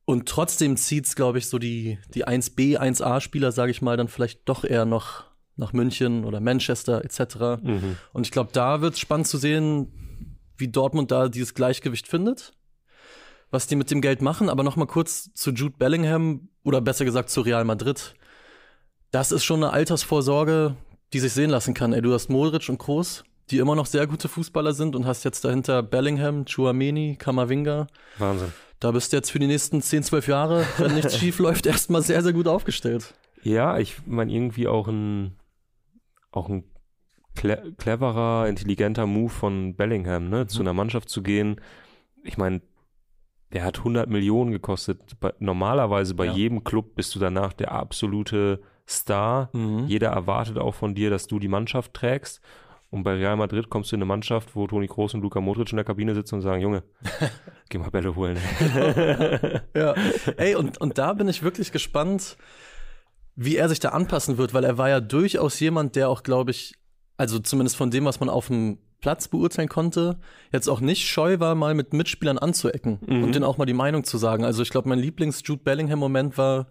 Und 0.04 0.28
trotzdem 0.28 0.76
zieht's, 0.76 1.14
glaube 1.14 1.38
ich, 1.38 1.48
so 1.48 1.60
die, 1.60 1.98
die 2.14 2.26
1B, 2.26 2.76
1A-Spieler, 2.78 3.52
sage 3.52 3.70
ich 3.70 3.80
mal, 3.80 3.96
dann 3.96 4.08
vielleicht 4.08 4.48
doch 4.48 4.64
eher 4.64 4.84
noch 4.84 5.24
nach 5.54 5.72
München 5.72 6.24
oder 6.24 6.40
Manchester 6.40 7.04
etc. 7.04 7.62
Mhm. 7.62 7.96
Und 8.12 8.26
ich 8.26 8.32
glaube, 8.32 8.50
da 8.52 8.80
wird 8.80 8.94
es 8.94 9.00
spannend 9.00 9.28
zu 9.28 9.38
sehen, 9.38 9.92
wie 10.56 10.66
Dortmund 10.68 11.12
da 11.12 11.28
dieses 11.28 11.54
Gleichgewicht 11.54 12.08
findet, 12.08 12.54
was 13.52 13.68
die 13.68 13.76
mit 13.76 13.90
dem 13.92 14.00
Geld 14.00 14.20
machen. 14.20 14.48
Aber 14.48 14.64
noch 14.64 14.74
mal 14.74 14.86
kurz 14.86 15.32
zu 15.34 15.52
Jude 15.52 15.76
Bellingham 15.78 16.48
oder 16.64 16.80
besser 16.80 17.04
gesagt 17.04 17.30
zu 17.30 17.42
Real 17.42 17.64
Madrid. 17.64 18.14
Das 19.12 19.30
ist 19.30 19.44
schon 19.44 19.62
eine 19.62 19.72
Altersvorsorge, 19.72 20.74
die 21.12 21.20
sich 21.20 21.32
sehen 21.32 21.50
lassen 21.50 21.74
kann. 21.74 21.92
Ey, 21.92 22.00
du 22.02 22.12
hast 22.14 22.30
Modric 22.30 22.68
und 22.70 22.78
Kroos, 22.78 23.24
die 23.50 23.58
immer 23.58 23.74
noch 23.76 23.84
sehr 23.86 24.06
gute 24.06 24.28
Fußballer 24.28 24.72
sind 24.72 24.96
und 24.96 25.06
hast 25.06 25.24
jetzt 25.24 25.44
dahinter 25.44 25.82
Bellingham, 25.82 26.44
Chouameni, 26.46 27.16
Kamavinga. 27.18 27.86
Wahnsinn. 28.18 28.52
Da 28.80 28.90
bist 28.90 29.12
du 29.12 29.18
jetzt 29.18 29.30
für 29.30 29.38
die 29.38 29.46
nächsten 29.46 29.80
10, 29.82 30.02
12 30.02 30.28
Jahre, 30.28 30.64
wenn 30.78 30.94
nichts 30.94 31.16
schief 31.18 31.38
läuft, 31.38 31.66
erstmal 31.66 32.02
sehr, 32.02 32.22
sehr 32.22 32.32
gut 32.32 32.48
aufgestellt. 32.48 33.14
Ja, 33.42 33.78
ich 33.78 33.98
meine 34.06 34.32
irgendwie 34.32 34.66
auch 34.66 34.88
ein, 34.88 35.36
auch 36.30 36.48
ein 36.48 36.64
cle 37.34 37.74
cleverer, 37.76 38.48
intelligenter 38.48 39.06
Move 39.06 39.30
von 39.30 39.76
Bellingham, 39.76 40.28
ne? 40.30 40.46
Zu 40.46 40.60
einer 40.60 40.72
Mannschaft 40.72 41.10
zu 41.10 41.22
gehen. 41.22 41.60
Ich 42.24 42.38
meine, 42.38 42.62
der 43.52 43.64
hat 43.64 43.78
100 43.78 44.08
Millionen 44.08 44.52
gekostet. 44.52 45.20
Bei, 45.20 45.34
normalerweise 45.38 46.14
bei 46.14 46.26
Ja. 46.26 46.32
jedem 46.32 46.64
Club 46.64 46.94
bist 46.94 47.14
du 47.14 47.18
danach 47.18 47.52
der 47.52 47.72
absolute 47.72 48.60
Star. 48.88 49.50
Mhm. 49.52 49.86
Jeder 49.86 50.08
erwartet 50.08 50.58
auch 50.58 50.74
von 50.74 50.94
dir, 50.94 51.10
dass 51.10 51.26
du 51.26 51.38
die 51.38 51.48
Mannschaft 51.48 51.94
trägst. 51.94 52.40
Und 52.90 53.04
bei 53.04 53.14
Real 53.14 53.36
Madrid 53.36 53.70
kommst 53.70 53.90
du 53.90 53.96
in 53.96 54.02
eine 54.02 54.06
Mannschaft, 54.06 54.54
wo 54.54 54.66
Toni 54.66 54.86
Kroos 54.86 55.14
und 55.14 55.22
Luka 55.22 55.40
Modric 55.40 55.70
in 55.70 55.76
der 55.76 55.84
Kabine 55.84 56.14
sitzen 56.14 56.34
und 56.36 56.40
sagen, 56.42 56.60
Junge, 56.60 56.82
geh 57.70 57.78
mal 57.78 57.90
Bälle 57.90 58.14
holen. 58.14 58.36
Ja. 59.74 59.94
Ey, 60.36 60.54
und, 60.56 60.78
und 60.78 60.98
da 60.98 61.14
bin 61.14 61.26
ich 61.28 61.42
wirklich 61.42 61.72
gespannt, 61.72 62.36
wie 63.34 63.56
er 63.56 63.70
sich 63.70 63.80
da 63.80 63.90
anpassen 63.90 64.36
wird, 64.36 64.52
weil 64.52 64.64
er 64.64 64.76
war 64.76 64.90
ja 64.90 65.00
durchaus 65.00 65.58
jemand, 65.60 65.96
der 65.96 66.10
auch, 66.10 66.22
glaube 66.22 66.50
ich, 66.50 66.74
also 67.16 67.38
zumindest 67.38 67.76
von 67.76 67.90
dem, 67.90 68.04
was 68.04 68.20
man 68.20 68.28
auf 68.28 68.48
dem 68.48 68.78
Platz 69.00 69.28
beurteilen 69.28 69.68
konnte, 69.68 70.18
jetzt 70.52 70.68
auch 70.68 70.80
nicht 70.80 71.08
scheu 71.08 71.40
war, 71.40 71.54
mal 71.54 71.74
mit 71.74 71.94
Mitspielern 71.94 72.38
anzuecken 72.38 72.98
und 72.98 73.34
denen 73.34 73.44
auch 73.44 73.56
mal 73.56 73.64
die 73.64 73.72
Meinung 73.72 74.04
zu 74.04 74.18
sagen. 74.18 74.44
Also 74.44 74.62
ich 74.62 74.70
glaube, 74.70 74.88
mein 74.88 74.98
Lieblings-Jude 74.98 75.62
Bellingham-Moment 75.62 76.36
war 76.38 76.68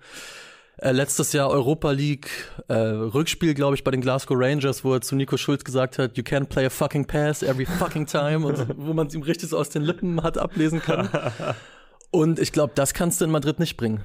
äh, 0.77 0.91
letztes 0.91 1.33
Jahr 1.33 1.49
Europa 1.49 1.91
League 1.91 2.29
äh, 2.67 2.73
Rückspiel, 2.73 3.53
glaube 3.53 3.75
ich, 3.75 3.83
bei 3.83 3.91
den 3.91 4.01
Glasgow 4.01 4.37
Rangers, 4.39 4.83
wo 4.83 4.93
er 4.93 5.01
zu 5.01 5.15
Nico 5.15 5.37
Schulz 5.37 5.63
gesagt 5.63 5.97
hat, 5.97 6.17
you 6.17 6.23
can't 6.23 6.45
play 6.45 6.65
a 6.65 6.69
fucking 6.69 7.05
pass 7.05 7.43
every 7.43 7.65
fucking 7.65 8.05
time 8.05 8.45
und 8.45 8.67
wo 8.77 8.93
man 8.93 9.07
es 9.07 9.13
ihm 9.13 9.21
richtig 9.21 9.49
so 9.49 9.57
aus 9.57 9.69
den 9.69 9.83
Lippen 9.83 10.23
hat 10.23 10.37
ablesen 10.37 10.81
können. 10.81 11.09
Und 12.11 12.39
ich 12.39 12.51
glaube, 12.51 12.73
das 12.75 12.93
kannst 12.93 13.21
du 13.21 13.25
in 13.25 13.31
Madrid 13.31 13.59
nicht 13.59 13.77
bringen. 13.77 14.03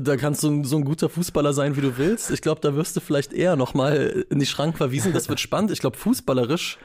Da 0.00 0.16
kannst 0.16 0.42
du 0.42 0.64
so 0.64 0.76
ein 0.76 0.84
guter 0.84 1.08
Fußballer 1.08 1.52
sein, 1.52 1.76
wie 1.76 1.80
du 1.80 1.98
willst. 1.98 2.32
Ich 2.32 2.42
glaube, 2.42 2.60
da 2.60 2.74
wirst 2.74 2.96
du 2.96 3.00
vielleicht 3.00 3.32
eher 3.32 3.54
noch 3.54 3.74
mal 3.74 4.24
in 4.28 4.40
die 4.40 4.46
Schrank 4.46 4.76
verwiesen. 4.76 5.12
Das 5.12 5.28
wird 5.28 5.38
spannend. 5.40 5.70
Ich 5.70 5.78
glaube, 5.78 5.96
fußballerisch 5.96 6.78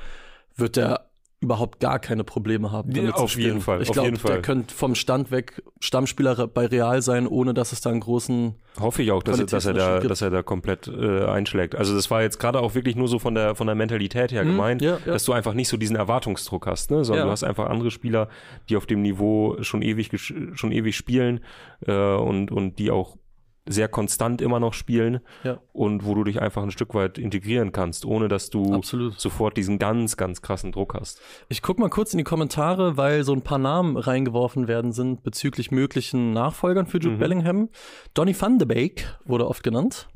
wird 0.55 0.75
der 0.75 1.07
überhaupt 1.43 1.79
gar 1.79 1.99
keine 1.99 2.23
Probleme 2.23 2.71
haben. 2.71 2.89
Ja, 2.91 3.01
damit 3.03 3.17
zu 3.17 3.23
auf 3.23 3.31
spielen. 3.31 3.47
jeden 3.47 3.61
Fall, 3.61 3.81
Ich 3.81 3.91
glaube, 3.91 4.11
der 4.13 4.41
könnte 4.41 4.73
vom 4.73 4.95
Stand 4.95 5.29
weg 5.29 5.61
Stammspieler 5.79 6.47
bei 6.47 6.65
Real 6.65 7.01
sein, 7.01 7.27
ohne 7.27 7.53
dass 7.53 7.71
es 7.73 7.81
da 7.81 7.89
einen 7.91 7.99
großen. 7.99 8.55
Hoffe 8.79 9.03
ich 9.03 9.11
auch, 9.11 9.21
dass, 9.21 9.39
er- 9.39 9.45
dass, 9.45 9.65
er 9.65 9.73
da, 9.73 9.99
gibt. 9.99 10.09
dass 10.09 10.21
er 10.21 10.29
da 10.31 10.41
komplett 10.41 10.87
äh, 10.87 11.25
einschlägt. 11.25 11.75
Also 11.75 11.93
das 11.93 12.09
war 12.09 12.21
jetzt 12.23 12.39
gerade 12.39 12.59
auch 12.59 12.73
wirklich 12.73 12.95
nur 12.95 13.07
so 13.07 13.19
von 13.19 13.35
der, 13.35 13.53
von 13.55 13.67
der 13.67 13.75
Mentalität 13.75 14.31
her 14.31 14.43
gemeint, 14.45 14.81
ja, 14.81 14.97
ja. 15.05 15.13
dass 15.13 15.25
du 15.25 15.33
einfach 15.33 15.53
nicht 15.53 15.67
so 15.67 15.77
diesen 15.77 15.95
Erwartungsdruck 15.95 16.65
hast, 16.65 16.89
ne? 16.89 17.03
sondern 17.05 17.23
Ja. 17.23 17.25
du 17.25 17.31
hast 17.31 17.43
einfach 17.43 17.69
andere 17.69 17.91
Spieler, 17.91 18.29
die 18.69 18.77
auf 18.77 18.85
dem 18.87 19.01
Niveau 19.03 19.57
schon 19.61 19.81
ewig, 19.83 20.09
schon 20.55 20.71
ewig 20.71 20.95
spielen 20.95 21.41
äh, 21.85 21.91
und, 22.15 22.49
und 22.51 22.79
die 22.79 22.89
auch 22.89 23.17
sehr 23.65 23.87
konstant 23.87 24.41
immer 24.41 24.59
noch 24.59 24.73
spielen 24.73 25.21
Ja. 25.43 25.59
und 25.71 26.05
wo 26.05 26.15
du 26.15 26.25
dich 26.25 26.41
einfach 26.41 26.63
ein 26.63 26.71
Stück 26.71 26.93
weit 26.93 27.17
integrieren 27.17 27.71
kannst, 27.71 28.03
ohne 28.05 28.27
dass 28.27 28.49
du 28.49 28.73
Absolut. 28.73 29.17
sofort 29.19 29.55
diesen 29.55 29.79
ganz, 29.79 30.17
ganz 30.17 30.41
krassen 30.41 30.73
Druck 30.73 30.95
hast. 30.95 31.21
Ich 31.47 31.61
guck 31.61 31.79
mal 31.79 31.89
kurz 31.89 32.13
in 32.13 32.17
die 32.17 32.25
Kommentare, 32.25 32.97
weil 32.97 33.23
so 33.23 33.31
ein 33.33 33.41
paar 33.41 33.59
Namen 33.59 33.95
reingeworfen 33.95 34.67
werden 34.67 34.91
sind 34.91 35.23
bezüglich 35.23 35.71
möglichen 35.71 36.33
Nachfolgern 36.33 36.87
für 36.87 36.97
Jude 36.97 37.15
Mhm. 37.15 37.19
Bellingham. 37.19 37.69
Donny 38.13 38.35
van 38.39 38.59
de 38.59 38.67
Beek 38.67 39.07
wurde 39.23 39.47
oft 39.47 39.63
genannt. 39.63 40.09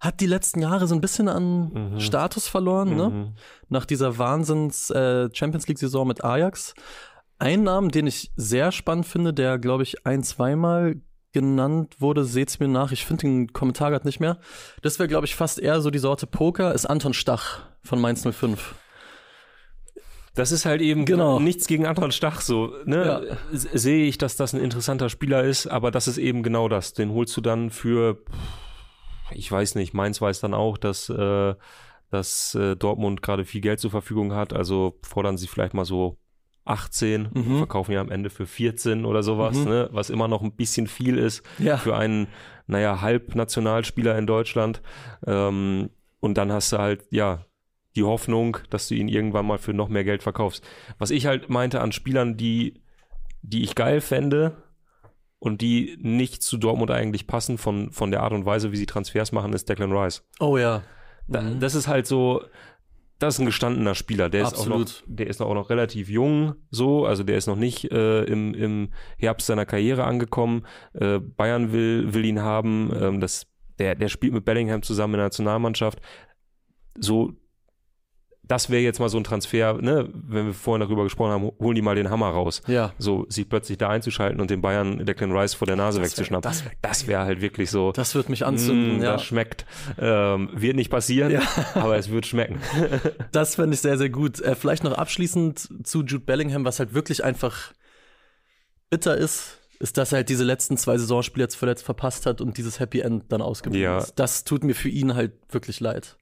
Hat 0.00 0.20
die 0.20 0.26
letzten 0.26 0.60
Jahre 0.62 0.86
so 0.86 0.94
ein 0.94 1.02
bisschen 1.02 1.28
an 1.28 1.92
Mhm. 1.92 2.00
Status 2.00 2.48
verloren, 2.48 2.96
ne? 2.96 3.10
Mhm. 3.10 3.34
Nach 3.68 3.84
dieser 3.84 4.16
Wahnsinns 4.16 4.88
äh, 4.90 5.28
Champions 5.34 5.68
League 5.68 5.78
Saison 5.78 6.08
mit 6.08 6.24
Ajax. 6.24 6.74
Ein 7.38 7.64
Namen, 7.64 7.90
den 7.90 8.06
ich 8.06 8.32
sehr 8.34 8.72
spannend 8.72 9.04
finde, 9.06 9.34
der 9.34 9.58
glaube 9.58 9.82
ich 9.82 10.06
ein, 10.06 10.22
zweimal 10.22 10.96
genannt 11.32 11.96
wurde, 12.00 12.24
seht's 12.24 12.58
mir 12.58 12.68
nach. 12.68 12.92
Ich 12.92 13.04
finde 13.04 13.22
den 13.22 13.52
Kommentar 13.52 13.90
gerade 13.90 14.06
nicht 14.06 14.20
mehr. 14.20 14.38
Das 14.82 14.98
wäre 14.98 15.08
glaube 15.08 15.26
ich 15.26 15.34
fast 15.36 15.58
eher 15.58 15.80
so 15.80 15.90
die 15.90 15.98
Sorte 15.98 16.26
Poker, 16.26 16.74
ist 16.74 16.86
Anton 16.86 17.14
Stach 17.14 17.60
von 17.82 18.00
Mainz 18.00 18.26
05. 18.26 18.74
Das 20.34 20.52
ist 20.52 20.64
halt 20.66 20.80
eben 20.80 21.04
Genau. 21.04 21.40
nichts 21.40 21.66
gegen 21.66 21.84
Anton 21.86 22.12
Stach 22.12 22.40
so. 22.40 22.72
Ne? 22.84 23.26
Ja. 23.28 23.36
Sehe 23.52 24.06
ich, 24.06 24.18
dass 24.18 24.36
das 24.36 24.54
ein 24.54 24.60
interessanter 24.60 25.08
Spieler 25.08 25.42
ist, 25.42 25.66
aber 25.66 25.90
das 25.90 26.06
ist 26.06 26.18
eben 26.18 26.42
genau 26.42 26.68
das. 26.68 26.92
Den 26.94 27.12
holst 27.12 27.36
du 27.36 27.40
dann 27.40 27.70
für, 27.70 28.18
ich 29.32 29.50
weiß 29.50 29.74
nicht, 29.74 29.94
Mainz 29.94 30.20
weiß 30.20 30.38
dann 30.40 30.54
auch, 30.54 30.78
dass, 30.78 31.08
äh, 31.08 31.54
dass 32.10 32.54
äh, 32.54 32.76
Dortmund 32.76 33.20
gerade 33.20 33.44
viel 33.44 33.60
Geld 33.60 33.80
zur 33.80 33.90
Verfügung 33.90 34.32
hat. 34.32 34.52
Also 34.52 34.98
fordern 35.02 35.36
sie 35.36 35.48
vielleicht 35.48 35.74
mal 35.74 35.84
so 35.84 36.18
18, 36.68 37.28
Mhm. 37.32 37.58
verkaufen 37.58 37.92
ja 37.92 38.00
am 38.00 38.10
Ende 38.10 38.30
für 38.30 38.46
14 38.46 39.04
oder 39.04 39.22
sowas, 39.22 39.56
Mhm. 39.58 39.64
ne? 39.64 39.88
was 39.92 40.10
immer 40.10 40.28
noch 40.28 40.42
ein 40.42 40.52
bisschen 40.52 40.86
viel 40.86 41.18
ist 41.18 41.42
Ja. 41.58 41.76
für 41.76 41.96
einen, 41.96 42.28
naja, 42.66 43.00
Halbnationalspieler 43.00 44.16
in 44.18 44.26
Deutschland. 44.26 44.82
Ähm, 45.26 45.90
und 46.20 46.36
dann 46.38 46.52
hast 46.52 46.72
du 46.72 46.78
halt, 46.78 47.04
ja, 47.10 47.44
die 47.96 48.02
Hoffnung, 48.04 48.58
dass 48.70 48.88
du 48.88 48.94
ihn 48.94 49.08
irgendwann 49.08 49.46
mal 49.46 49.58
für 49.58 49.72
noch 49.72 49.88
mehr 49.88 50.04
Geld 50.04 50.22
verkaufst. 50.22 50.64
Was 50.98 51.10
ich 51.10 51.26
halt 51.26 51.48
meinte 51.48 51.80
an 51.80 51.92
Spielern, 51.92 52.36
die, 52.36 52.82
die 53.42 53.62
ich 53.62 53.74
geil 53.74 54.00
fände 54.00 54.62
und 55.38 55.60
die 55.62 55.96
nicht 56.00 56.42
zu 56.42 56.58
Dortmund 56.58 56.90
eigentlich 56.90 57.26
passen 57.26 57.58
von, 57.58 57.90
von 57.92 58.10
der 58.10 58.22
Art 58.22 58.32
und 58.32 58.44
Weise, 58.44 58.72
wie 58.72 58.76
sie 58.76 58.86
Transfers 58.86 59.32
machen, 59.32 59.52
ist 59.52 59.68
Declan 59.68 59.92
Rice. 59.92 60.22
Oh 60.40 60.58
ja. 60.58 60.82
Da, 61.28 61.40
Mhm. 61.42 61.60
Das 61.60 61.74
ist 61.74 61.88
halt 61.88 62.06
so, 62.06 62.42
das 63.18 63.34
ist 63.34 63.40
ein 63.40 63.46
gestandener 63.46 63.94
Spieler. 63.94 64.28
Der 64.28 64.42
ist 64.42 64.54
auch 64.54 64.66
noch, 64.66 64.86
der 65.06 65.26
ist 65.26 65.40
auch 65.40 65.54
noch 65.54 65.70
relativ 65.70 66.08
jung, 66.08 66.54
so, 66.70 67.04
also 67.04 67.24
der 67.24 67.36
ist 67.36 67.46
noch 67.48 67.56
nicht 67.56 67.90
äh, 67.90 68.22
im, 68.24 68.54
im 68.54 68.92
Herbst 69.16 69.48
seiner 69.48 69.66
Karriere 69.66 70.04
angekommen. 70.04 70.64
Äh, 70.94 71.18
Bayern 71.18 71.72
will, 71.72 72.14
will 72.14 72.24
ihn 72.24 72.40
haben. 72.40 72.92
Ähm, 72.94 73.20
das, 73.20 73.46
der, 73.78 73.96
der 73.96 74.08
spielt 74.08 74.32
mit 74.32 74.44
Bellingham 74.44 74.82
zusammen 74.82 75.14
in 75.14 75.18
der 75.18 75.26
Nationalmannschaft. 75.26 76.00
So, 76.96 77.32
das 78.48 78.70
wäre 78.70 78.82
jetzt 78.82 78.98
mal 78.98 79.08
so 79.08 79.18
ein 79.18 79.24
Transfer, 79.24 79.74
ne, 79.74 80.08
wenn 80.12 80.46
wir 80.46 80.54
vorhin 80.54 80.80
darüber 80.80 81.04
gesprochen 81.04 81.30
haben, 81.32 81.50
holen 81.60 81.74
die 81.74 81.82
mal 81.82 81.94
den 81.94 82.10
Hammer 82.10 82.30
raus. 82.30 82.62
Ja. 82.66 82.92
So, 82.98 83.26
sich 83.28 83.48
plötzlich 83.48 83.78
da 83.78 83.90
einzuschalten 83.90 84.40
und 84.40 84.50
den 84.50 84.60
Bayern 84.62 85.04
Declan 85.04 85.32
Rice 85.32 85.54
vor 85.54 85.66
der 85.66 85.76
Nase 85.76 85.98
Das 85.98 86.02
wär- 86.02 86.10
wegzuschnappen. 86.10 86.50
das 86.50 86.64
wär 86.64 86.72
das 86.82 87.06
wäre 87.06 87.24
halt 87.24 87.40
wirklich 87.40 87.70
so. 87.70 87.92
Das 87.92 88.14
wird 88.14 88.28
mich 88.30 88.44
anzünden, 88.46 88.98
Mm, 88.98 89.02
ja. 89.02 89.12
Das 89.12 89.24
schmeckt. 89.24 89.66
Ähm, 89.98 90.48
wird 90.54 90.76
nicht 90.76 90.90
passieren, 90.90 91.30
Ja. 91.30 91.42
aber 91.74 91.96
es 91.98 92.10
wird 92.10 92.26
schmecken. 92.26 92.58
Das 93.32 93.54
fände 93.56 93.74
ich 93.74 93.80
sehr, 93.80 93.98
sehr 93.98 94.08
gut. 94.10 94.40
Äh, 94.40 94.54
vielleicht 94.56 94.82
noch 94.84 94.92
abschließend 94.94 95.86
zu 95.86 96.00
Jude 96.00 96.20
Bellingham, 96.24 96.64
was 96.64 96.78
halt 96.78 96.94
wirklich 96.94 97.22
einfach 97.24 97.72
bitter 98.90 99.16
ist, 99.16 99.58
ist, 99.80 99.96
dass 99.96 100.12
er 100.12 100.16
halt 100.16 100.28
diese 100.28 100.44
letzten 100.44 100.76
zwei 100.76 100.96
Saisonspiele 100.98 101.44
jetzt 101.44 101.54
verletzt 101.56 101.84
verpasst 101.84 102.26
hat 102.26 102.40
und 102.40 102.56
dieses 102.56 102.80
Happy 102.80 103.00
End 103.00 103.24
dann 103.28 103.42
ausgeblieben 103.42 103.84
Ja. 103.84 103.98
ist. 103.98 104.14
Das 104.18 104.44
tut 104.44 104.64
mir 104.64 104.74
für 104.74 104.88
ihn 104.88 105.14
halt 105.14 105.32
wirklich 105.50 105.80
leid. 105.80 106.16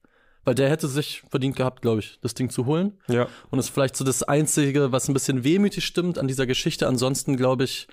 Weil 0.47 0.55
der 0.55 0.71
hätte 0.71 0.87
sich 0.89 1.23
verdient 1.29 1.57
gehabt, 1.57 1.83
glaube 1.83 1.99
ich, 2.01 2.19
das 2.23 2.33
Ding 2.35 2.49
zu 2.51 2.65
holen. 2.67 2.99
Ja. 3.09 3.27
Und 3.51 3.59
ist 3.59 3.69
vielleicht 3.69 3.97
so 3.97 4.05
das 4.05 4.23
Einzige, 4.23 4.93
was 4.93 5.09
ein 5.09 5.13
bisschen 5.13 5.43
wehmütig 5.45 5.85
stimmt 5.85 6.19
an 6.19 6.29
dieser 6.29 6.47
Geschichte. 6.47 6.87
Ansonsten, 6.87 7.37
glaube 7.37 7.65
ich, 7.65 7.89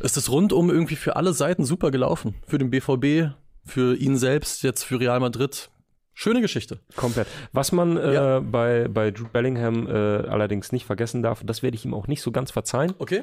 ist 0.00 0.16
es 0.18 0.30
rundum 0.30 0.68
irgendwie 0.70 0.96
für 0.96 1.16
alle 1.16 1.32
Seiten 1.32 1.64
super 1.64 1.90
gelaufen. 1.90 2.34
Für 2.46 2.58
den 2.58 2.68
BVB, 2.70 3.32
für 3.64 3.96
ihn 3.96 4.18
selbst, 4.18 4.62
jetzt 4.62 4.84
für 4.84 5.00
Real 5.00 5.18
Madrid. 5.18 5.70
Schöne 6.12 6.40
Geschichte. 6.42 6.80
Komplett. 6.94 7.26
Was 7.52 7.72
man 7.72 7.96
äh, 7.96 8.12
Ja. 8.14 8.40
bei, 8.40 8.88
bei 8.88 9.08
Jude 9.08 9.30
Bellingham 9.32 9.86
äh, 9.86 9.90
allerdings 10.28 10.72
nicht 10.72 10.84
vergessen 10.86 11.22
darf, 11.22 11.42
das 11.44 11.62
werde 11.62 11.74
ich 11.76 11.84
ihm 11.86 11.94
auch 11.94 12.06
nicht 12.06 12.20
so 12.22 12.32
ganz 12.32 12.50
verzeihen, 12.50 12.92
Okay. 12.98 13.22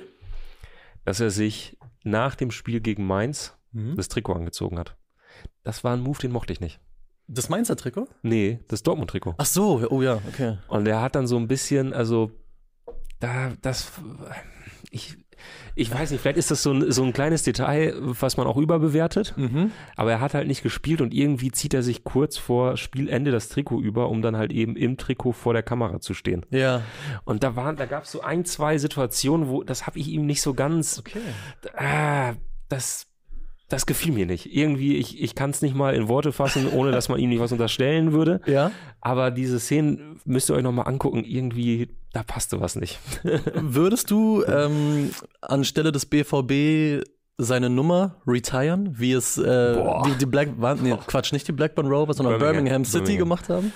dass 1.06 1.20
er 1.20 1.30
sich 1.30 1.78
nach 2.04 2.34
dem 2.36 2.50
Spiel 2.52 2.82
gegen 2.82 3.06
Mainz 3.06 3.56
Mhm. 3.76 3.96
das 3.96 4.08
Trikot 4.10 4.34
angezogen 4.34 4.78
hat. 4.78 4.96
Das 5.64 5.84
war 5.84 5.94
ein 5.94 6.02
Move, 6.02 6.20
den 6.20 6.32
mochte 6.32 6.54
ich 6.54 6.60
nicht. 6.62 6.80
Das 7.28 7.50
Mainzer 7.50 7.76
Trikot? 7.76 8.08
Nee, 8.22 8.60
das 8.68 8.84
Dortmund-Trikot. 8.84 9.36
Ach 9.38 9.46
so, 9.46 9.88
oh 9.90 10.02
ja, 10.02 10.20
okay. 10.28 10.58
Und 10.68 10.88
er 10.88 11.02
hat 11.02 11.16
dann 11.16 11.28
so 11.28 11.38
ein 11.38 11.48
bisschen, 11.48 11.94
also, 11.94 12.32
da, 13.20 13.54
das, 13.62 13.92
ich, 14.92 15.18
ich 15.76 15.92
weiß 15.92 16.12
nicht, 16.12 16.22
vielleicht 16.22 16.38
ist 16.38 16.52
das 16.52 16.62
so 16.62 16.72
ein, 16.72 16.92
so 16.92 17.04
ein 17.04 17.14
kleines 17.14 17.44
Detail, 17.44 17.94
was 17.98 18.38
man 18.38 18.46
auch 18.46 18.58
überbewertet. 18.58 19.34
Mhm. 19.38 19.72
Aber 19.96 20.12
er 20.12 20.22
hat 20.22 20.34
halt 20.34 20.48
nicht 20.48 20.64
gespielt 20.64 21.02
und 21.02 21.14
irgendwie 21.14 21.52
zieht 21.52 21.74
er 21.74 21.82
sich 21.82 22.04
kurz 22.04 22.38
vor 22.38 22.78
Spielende 22.78 23.32
das 23.32 23.50
Trikot 23.50 23.82
über, 23.82 24.10
um 24.10 24.22
dann 24.22 24.38
halt 24.38 24.52
eben 24.52 24.76
im 24.76 24.98
Trikot 24.98 25.34
vor 25.34 25.54
der 25.54 25.64
Kamera 25.64 26.00
zu 26.00 26.14
stehen. 26.14 26.46
Ja. 26.50 26.82
Und 27.26 27.44
da 27.44 27.56
waren, 27.56 27.76
da 27.76 27.86
gab 27.86 28.04
es 28.04 28.12
so 28.12 28.22
ein, 28.22 28.46
zwei 28.46 28.78
Situationen, 28.78 29.48
wo 29.48 29.64
das 29.64 29.88
habe 29.88 30.00
ich 30.00 30.10
ihm 30.10 30.26
nicht 30.26 30.42
so 30.42 30.54
ganz. 30.54 31.00
Okay. 31.00 31.22
Ah, 31.76 32.34
das, 32.70 33.08
das 33.74 33.86
gefiel 33.88 34.14
mir 34.14 34.26
nicht. 34.28 34.54
Irgendwie, 34.56 34.98
ich, 34.98 35.22
ich 35.22 35.34
kann 35.36 35.50
es 35.50 35.62
nicht 35.62 35.76
mal 35.76 35.96
in 35.96 36.08
Worte 36.08 36.32
fassen, 36.32 36.68
ohne 36.72 36.92
dass 36.92 37.10
man 37.10 37.20
ihm 37.20 37.30
nicht 37.30 37.40
was 37.42 37.52
unterstellen 37.52 38.14
würde. 38.14 38.40
Ja. 38.46 38.72
Aber 39.02 39.32
diese 39.32 39.60
Szenen 39.60 40.20
müsst 40.26 40.50
ihr 40.50 40.56
euch 40.56 40.62
nochmal 40.64 40.88
angucken. 40.88 41.24
Irgendwie, 41.26 41.90
da 42.14 42.22
passte 42.24 42.62
was 42.62 42.76
nicht. 42.76 43.00
Würdest 43.56 44.12
du 44.12 44.44
ähm, 44.46 45.10
anstelle 45.42 45.92
des 45.92 46.06
BVB 46.06 47.04
seine 47.40 47.70
Nummer 47.72 48.16
retiren, 48.28 48.94
wie 49.00 49.14
es 49.14 49.38
äh, 49.40 49.76
die, 50.06 50.12
die 50.20 50.26
Black, 50.28 50.50
nee, 50.82 50.96
Quatsch, 51.08 51.34
nicht 51.34 51.48
die 51.48 51.52
Blackburn 51.52 51.88
Rovers, 51.88 52.18
sondern 52.18 52.38
Birmingham, 52.38 52.54
Birmingham. 52.64 52.86
City 52.86 53.00
Birmingham. 53.00 53.20
gemacht 53.20 53.50
haben? 53.50 53.74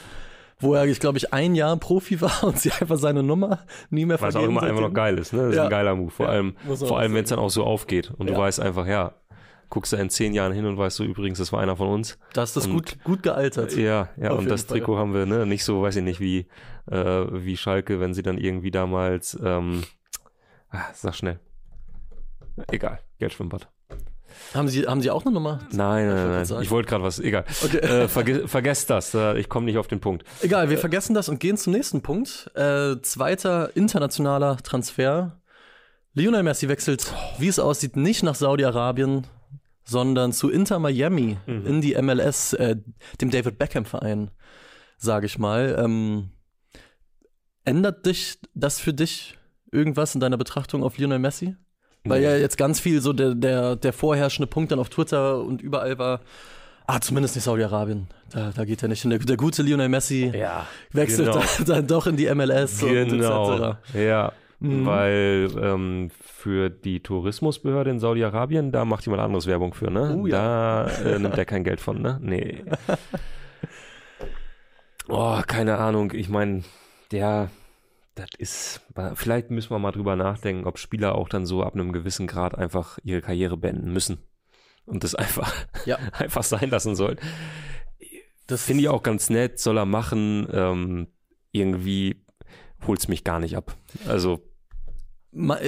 Wo 0.60 0.74
er, 0.76 0.86
ich 0.86 1.00
glaube 1.00 1.18
ich, 1.18 1.34
ein 1.34 1.56
Jahr 1.56 1.76
Profi 1.78 2.22
war 2.22 2.32
und 2.44 2.60
sie 2.60 2.72
einfach 2.72 2.98
seine 2.98 3.24
Nummer 3.24 3.60
nie 3.90 4.06
mehr 4.06 4.22
Was 4.22 4.36
auch 4.36 4.40
vergeben 4.42 4.52
immer 4.58 4.64
einfach 4.64 4.82
noch 4.82 4.94
geil 4.94 5.18
ist. 5.18 5.34
Ne? 5.34 5.40
Das 5.42 5.50
ist 5.50 5.56
Ja. 5.56 5.64
ein 5.66 5.70
geiler 5.72 5.96
Move. 5.96 6.12
Vor 6.12 6.28
Ja, 6.28 6.32
allem, 6.34 6.56
vor 6.76 7.00
allem 7.00 7.14
wenn 7.16 7.24
es 7.24 7.30
dann 7.32 7.40
auch 7.40 7.50
so 7.50 7.64
aufgeht. 7.64 8.12
Und 8.16 8.28
Ja. 8.30 8.36
du 8.36 8.40
weißt 8.42 8.60
einfach, 8.60 8.86
ja, 8.88 9.14
guckst 9.70 9.94
du 9.94 9.98
in 9.98 10.10
zehn 10.10 10.34
Jahren 10.34 10.54
hin 10.54 10.66
und 10.66 10.78
weißt 10.78 11.00
du 11.00 11.04
übrigens, 11.04 11.38
das 11.40 11.52
war 11.52 11.60
einer 11.62 11.76
von 11.76 11.88
uns. 11.90 12.18
Das 12.34 12.56
ist 12.56 12.66
Und- 12.68 12.74
gut, 12.74 12.98
gut 13.04 13.24
gealtert. 13.24 13.76
Ja, 13.76 14.10
ja, 14.18 14.32
Auf 14.32 14.40
und 14.40 14.50
das 14.50 14.64
Fall. 14.64 14.80
Trikot 14.80 14.98
haben 14.98 15.14
wir, 15.14 15.26
ne, 15.26 15.46
nicht 15.46 15.64
so, 15.64 15.82
weiß 15.82 15.98
ich 15.98 16.04
nicht, 16.04 16.20
wie, 16.20 16.48
äh, 16.90 16.96
wie 17.32 17.58
Schalke, 17.58 18.00
wenn 18.00 18.14
sie 18.14 18.24
dann 18.24 18.38
irgendwie 18.38 18.72
damals, 18.72 19.38
ähm, 19.44 19.84
ah, 20.72 20.86
sag 20.94 21.16
schnell. 21.16 21.40
Egal, 22.72 23.00
Geldschwimmbad. 23.20 23.68
Haben, 24.54 24.68
sie, 24.68 24.86
haben 24.86 25.02
sie 25.02 25.10
auch 25.12 25.26
eine 25.26 25.34
Nummer? 25.34 25.60
Nein, 25.72 26.08
nein, 26.08 26.30
nein, 26.30 26.46
sagen. 26.46 26.62
ich 26.62 26.70
wollte 26.72 26.90
gerade 26.90 27.04
was, 27.04 27.20
egal. 27.20 27.44
Okay. 27.64 27.78
Äh, 27.78 28.08
verge 28.08 28.48
vergesst 28.48 28.90
das, 28.90 29.14
äh, 29.14 29.38
ich 29.40 29.50
komme 29.50 29.66
nicht 29.66 29.78
auf 29.78 29.88
den 29.88 30.00
Punkt. 30.00 30.24
Egal, 30.42 30.70
wir 30.70 30.78
vergessen 30.78 31.14
das 31.14 31.28
und 31.30 31.40
gehen 31.40 31.58
zum 31.58 31.74
nächsten 31.74 32.02
Punkt. 32.02 32.52
Äh, 32.56 32.98
zweiter 33.02 33.76
internationaler 33.76 34.58
Transfer. 34.58 35.40
Lionel 36.14 36.44
Messi 36.44 36.68
wechselt, 36.68 37.14
wie 37.40 37.48
es 37.48 37.60
aussieht, 37.60 37.96
nicht 37.96 38.24
nach 38.24 38.36
Saudi-Arabien, 38.36 39.28
sondern 39.88 40.34
zu 40.34 40.50
Inter 40.50 40.80
Miami 40.80 41.38
in 41.46 41.82
die 41.82 41.96
MLS, 42.02 42.54
äh, 42.54 42.76
dem 43.22 43.32
David 43.32 43.58
Beckham-Verein, 43.58 44.32
sage 44.98 45.26
ich 45.28 45.40
mal. 45.40 45.78
Ähm, 45.80 46.32
ändert 47.64 48.06
dich 48.06 48.38
das 48.54 48.80
für 48.80 48.94
dich 48.94 49.38
irgendwas 49.72 50.14
in 50.14 50.22
deiner 50.22 50.38
Betrachtung 50.38 50.84
auf 50.84 50.98
Lionel 50.98 51.20
Messi? 51.20 51.56
Weil 52.04 52.22
ja 52.22 52.36
jetzt 52.38 52.58
ganz 52.58 52.80
viel 52.80 53.02
so 53.02 53.12
der, 53.14 53.36
der, 53.36 53.76
der 53.76 53.92
vorherrschende 53.94 54.48
Punkt 54.48 54.72
dann 54.72 54.80
auf 54.80 54.90
Twitter 54.90 55.42
und 55.42 55.62
überall 55.62 55.98
war, 55.98 56.22
ah, 56.86 57.00
zumindest 57.02 57.36
nicht 57.36 57.44
Saudi-Arabien. 57.44 58.08
Da, 58.30 58.52
da 58.56 58.66
geht 58.66 58.82
er 58.82 58.90
nicht 58.90 59.02
hin. 59.02 59.10
Der, 59.10 59.20
der 59.20 59.38
gute 59.38 59.62
Lionel 59.62 59.90
Messi 59.90 60.32
Ja, 60.34 60.68
wechselt 60.92 61.30
genau. 61.34 61.44
dann, 61.58 61.66
dann 61.66 61.88
doch 61.88 62.08
in 62.08 62.16
die 62.18 62.34
MLS 62.34 62.82
und 62.84 62.90
Genau, 62.94 63.54
etc. 63.56 63.78
ja. 63.94 64.32
Mhm. 64.60 64.86
Weil 64.86 65.50
ähm, 65.62 66.10
für 66.20 66.70
die 66.70 67.02
Tourismusbehörde 67.02 67.92
in 67.92 68.00
Saudi-Arabien, 68.00 68.72
da 68.72 68.86
macht 68.86 69.06
jemand 69.06 69.22
anderes 69.22 69.46
Werbung 69.46 69.74
für, 69.74 69.92
ne? 69.92 70.18
Oh 70.18 70.26
ja. 70.26 70.86
Da 70.86 70.92
äh, 71.04 71.20
nimmt 71.20 71.38
er 71.38 71.46
kein 71.46 71.64
Geld 71.64 71.80
von, 71.80 72.02
ne? 72.02 72.20
Nee. 72.22 72.64
Oh, 75.10 75.42
keine 75.48 75.78
Ahnung. 75.78 76.12
Ich 76.14 76.28
meine, 76.30 76.64
der, 77.12 77.50
das 78.16 78.28
ist, 78.38 78.82
vielleicht 79.16 79.52
müssen 79.52 79.70
wir 79.70 79.80
mal 79.80 79.92
drüber 79.92 80.16
nachdenken, 80.16 80.68
ob 80.68 80.78
Spieler 80.78 81.16
auch 81.16 81.30
dann 81.30 81.46
so 81.46 81.64
ab 81.64 81.76
einem 81.76 81.94
gewissen 81.94 82.28
Grad 82.28 82.56
einfach 82.56 83.00
ihre 83.04 83.22
Karriere 83.22 83.58
beenden 83.58 83.94
müssen. 83.94 84.18
Und 84.86 85.04
das 85.04 85.16
einfach, 85.16 85.54
Ja. 85.86 85.98
einfach 86.12 86.44
sein 86.44 86.70
lassen 86.70 86.96
sollen. 86.96 87.18
Das 88.48 88.64
Finde 88.64 88.84
ich 88.84 88.90
auch 88.90 89.04
ganz 89.04 89.30
nett, 89.30 89.60
soll 89.60 89.78
er 89.78 89.86
machen. 89.86 90.48
Ähm, 90.52 91.08
irgendwie 91.52 92.26
holt's 92.86 93.08
mich 93.08 93.24
gar 93.24 93.40
nicht 93.40 93.56
ab. 93.58 93.76
Also, 94.08 94.42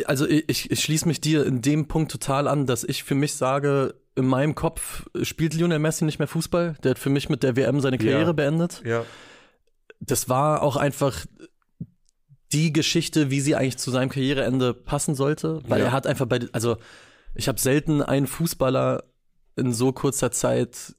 Also 0.06 0.28
ich, 0.28 0.72
ich 0.72 0.80
schließe 0.80 1.08
mich 1.08 1.22
dir 1.22 1.46
in 1.46 1.62
dem 1.62 1.88
Punkt 1.88 2.12
total 2.12 2.48
an, 2.48 2.66
dass 2.66 2.84
ich 2.84 3.04
für 3.04 3.16
mich 3.16 3.36
sage, 3.36 3.96
in 4.16 4.26
meinem 4.26 4.56
Kopf 4.56 5.08
spielt 5.24 5.54
Lionel 5.54 5.80
Messi 5.80 6.06
nicht 6.06 6.20
mehr 6.20 6.28
Fußball. 6.28 6.76
Der 6.84 6.92
hat 6.92 7.00
für 7.00 7.10
mich 7.10 7.30
mit 7.30 7.44
der 7.44 7.56
WM 7.56 7.80
seine 7.80 7.98
Karriere 7.98 8.26
Ja. 8.28 8.32
beendet. 8.34 8.82
Ja. 8.86 9.06
Das 10.00 10.28
war 10.30 10.64
auch 10.64 10.76
einfach 10.76 11.26
die 12.52 12.74
Geschichte, 12.74 13.30
wie 13.30 13.42
sie 13.42 13.56
eigentlich 13.56 13.78
zu 13.78 13.92
seinem 13.92 14.10
Karriereende 14.10 14.74
passen 14.74 15.14
sollte. 15.14 15.62
Weil 15.68 15.80
Ja. 15.82 15.86
er 15.88 15.92
hat 15.92 16.08
einfach 16.08 16.26
bei, 16.26 16.40
also 16.52 16.78
ich 17.36 17.48
habe 17.48 17.60
selten 17.60 18.02
einen 18.02 18.28
Fußballer 18.28 19.04
in 19.56 19.72
so 19.74 19.92
kurzer 19.92 20.32
Zeit 20.32 20.96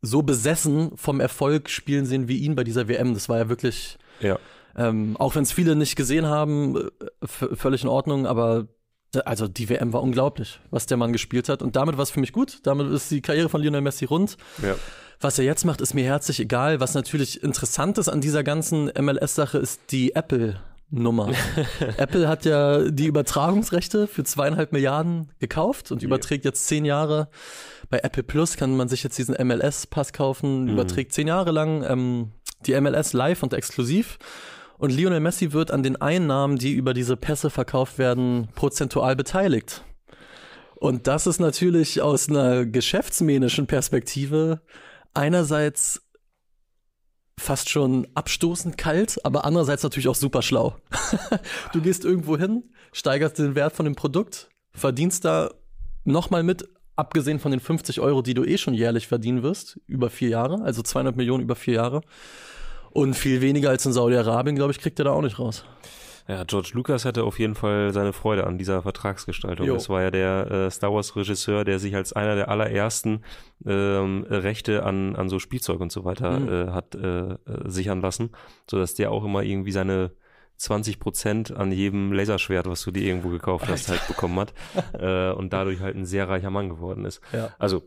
so 0.00 0.22
besessen 0.22 0.96
vom 0.96 1.18
Erfolg 1.20 1.70
spielen 1.70 2.06
sehen 2.06 2.28
wie 2.28 2.38
ihn 2.38 2.54
bei 2.54 2.64
dieser 2.64 2.88
WM. 2.88 3.14
Das 3.14 3.28
war 3.28 3.38
ja 3.38 3.48
wirklich, 3.48 3.98
Ja. 4.20 4.38
Ähm, 4.76 5.16
auch 5.18 5.34
wenn 5.34 5.42
es 5.42 5.52
viele 5.52 5.76
nicht 5.76 5.96
gesehen 5.96 6.26
haben, 6.26 6.76
äh, 6.76 7.26
völlig 7.54 7.82
in 7.82 7.88
Ordnung, 7.88 8.26
aber 8.26 8.66
da- 9.12 9.20
also 9.20 9.46
die 9.48 9.68
WM 9.68 9.92
war 9.92 10.02
unglaublich, 10.02 10.60
was 10.70 10.86
der 10.86 10.96
Mann 10.96 11.12
gespielt 11.12 11.48
hat. 11.48 11.62
Und 11.62 11.76
damit 11.76 11.96
war 11.96 12.02
es 12.02 12.10
für 12.10 12.20
mich 12.20 12.32
gut. 12.32 12.60
Damit 12.64 12.90
ist 12.92 13.10
die 13.10 13.20
Karriere 13.20 13.48
von 13.48 13.60
Lionel 13.62 13.80
Messi 13.82 14.04
rund. 14.06 14.36
Ja. 14.62 14.74
Was 15.20 15.38
er 15.38 15.44
jetzt 15.44 15.64
macht, 15.64 15.80
ist 15.80 15.94
mir 15.94 16.04
herzlich 16.04 16.40
egal. 16.40 16.80
Was 16.80 16.94
natürlich 16.94 17.42
interessant 17.44 17.96
ist 17.98 18.08
an 18.08 18.20
dieser 18.20 18.42
ganzen 18.42 18.90
MLS-Sache, 18.98 19.58
ist 19.58 19.80
die 19.90 20.16
Apple-Nummer. 20.16 21.30
Apple 21.96 22.26
hat 22.26 22.44
ja 22.44 22.90
die 22.90 23.06
Übertragungsrechte 23.06 24.08
für 24.08 24.24
zweieinhalb 24.24 24.72
Milliarden 24.72 25.30
gekauft 25.38 25.92
und 25.92 26.02
überträgt 26.02 26.44
jetzt 26.44 26.66
zehn 26.66 26.84
Jahre. 26.84 27.28
Bei 27.88 27.98
Apple 28.02 28.22
Plus 28.24 28.56
kann 28.56 28.76
man 28.76 28.88
sich 28.88 29.04
jetzt 29.04 29.16
diesen 29.18 29.36
MLS-Pass 29.46 30.12
kaufen, 30.12 30.66
überträgt 30.68 31.12
zehn 31.12 31.28
Jahre 31.28 31.52
lang 31.52 31.84
ähm, 31.88 32.32
die 32.66 32.80
MLS 32.80 33.12
live 33.12 33.42
und 33.44 33.52
exklusiv. 33.54 34.18
Und 34.82 34.90
Lionel 34.90 35.20
Messi 35.20 35.52
wird 35.52 35.70
an 35.70 35.84
den 35.84 35.94
Einnahmen, 36.02 36.58
die 36.58 36.72
über 36.72 36.92
diese 36.92 37.16
Pässe 37.16 37.50
verkauft 37.50 37.98
werden, 37.98 38.48
prozentual 38.56 39.14
beteiligt. 39.14 39.84
Und 40.74 41.06
das 41.06 41.28
ist 41.28 41.38
natürlich 41.38 42.02
aus 42.02 42.28
einer 42.28 42.66
geschäftsmännischen 42.66 43.68
Perspektive 43.68 44.60
einerseits 45.14 46.02
fast 47.38 47.70
schon 47.70 48.08
abstoßend 48.16 48.76
kalt, 48.76 49.24
aber 49.24 49.44
andererseits 49.44 49.84
natürlich 49.84 50.08
auch 50.08 50.16
super 50.16 50.42
schlau. 50.42 50.74
du 51.72 51.80
gehst 51.80 52.04
irgendwo 52.04 52.36
hin, 52.36 52.64
steigerst 52.92 53.38
den 53.38 53.54
Wert 53.54 53.74
von 53.76 53.84
dem 53.84 53.94
Produkt, 53.94 54.50
verdienst 54.72 55.24
da 55.24 55.54
nochmal 56.02 56.42
mit, 56.42 56.68
abgesehen 56.96 57.38
von 57.38 57.52
den 57.52 57.60
50 57.60 58.00
Euro, 58.00 58.20
die 58.20 58.34
du 58.34 58.42
eh 58.42 58.58
schon 58.58 58.74
jährlich 58.74 59.06
verdienen 59.06 59.44
wirst, 59.44 59.78
über 59.86 60.10
vier 60.10 60.30
Jahre, 60.30 60.60
also 60.64 60.82
200 60.82 61.16
Millionen 61.16 61.44
über 61.44 61.54
vier 61.54 61.74
Jahre. 61.74 62.00
Und 62.92 63.14
viel 63.14 63.40
weniger 63.40 63.70
als 63.70 63.86
in 63.86 63.92
Saudi-Arabien, 63.92 64.56
glaube 64.56 64.72
ich, 64.72 64.78
kriegt 64.80 64.98
er 64.98 65.06
da 65.06 65.10
auch 65.12 65.22
nicht 65.22 65.38
raus. 65.38 65.64
Ja, 66.28 66.44
George 66.44 66.70
Lucas 66.74 67.04
hatte 67.04 67.24
auf 67.24 67.38
jeden 67.40 67.56
Fall 67.56 67.92
seine 67.92 68.12
Freude 68.12 68.46
an 68.46 68.56
dieser 68.56 68.82
Vertragsgestaltung. 68.82 69.66
Jo. 69.66 69.74
Das 69.74 69.88
war 69.88 70.02
ja 70.02 70.10
der 70.12 70.50
äh, 70.50 70.70
Star 70.70 70.92
Wars-Regisseur, 70.94 71.64
der 71.64 71.80
sich 71.80 71.96
als 71.96 72.12
einer 72.12 72.36
der 72.36 72.48
allerersten 72.48 73.22
ähm, 73.66 74.24
Rechte 74.30 74.84
an, 74.84 75.16
an 75.16 75.28
so 75.28 75.40
Spielzeug 75.40 75.80
und 75.80 75.90
so 75.90 76.04
weiter 76.04 76.38
Mhm. 76.38 76.48
äh, 76.48 76.70
hat 76.70 76.94
äh, 76.94 77.32
äh, 77.32 77.36
sichern 77.64 78.00
lassen, 78.00 78.30
sodass 78.70 78.94
der 78.94 79.10
auch 79.10 79.24
immer 79.24 79.42
irgendwie 79.42 79.72
seine 79.72 80.12
20 80.58 81.00
Prozent 81.00 81.56
an 81.56 81.72
jedem 81.72 82.12
Laserschwert, 82.12 82.68
was 82.68 82.82
du 82.82 82.92
dir 82.92 83.02
irgendwo 83.02 83.30
gekauft 83.30 83.66
hast, 83.68 83.88
halt 83.88 84.06
bekommen 84.06 84.38
hat 84.38 84.54
äh, 84.92 85.32
und 85.32 85.52
dadurch 85.52 85.80
halt 85.80 85.96
ein 85.96 86.04
sehr 86.04 86.28
reicher 86.28 86.50
Mann 86.50 86.68
geworden 86.68 87.04
ist. 87.04 87.20
Ja. 87.32 87.50
Also 87.58 87.82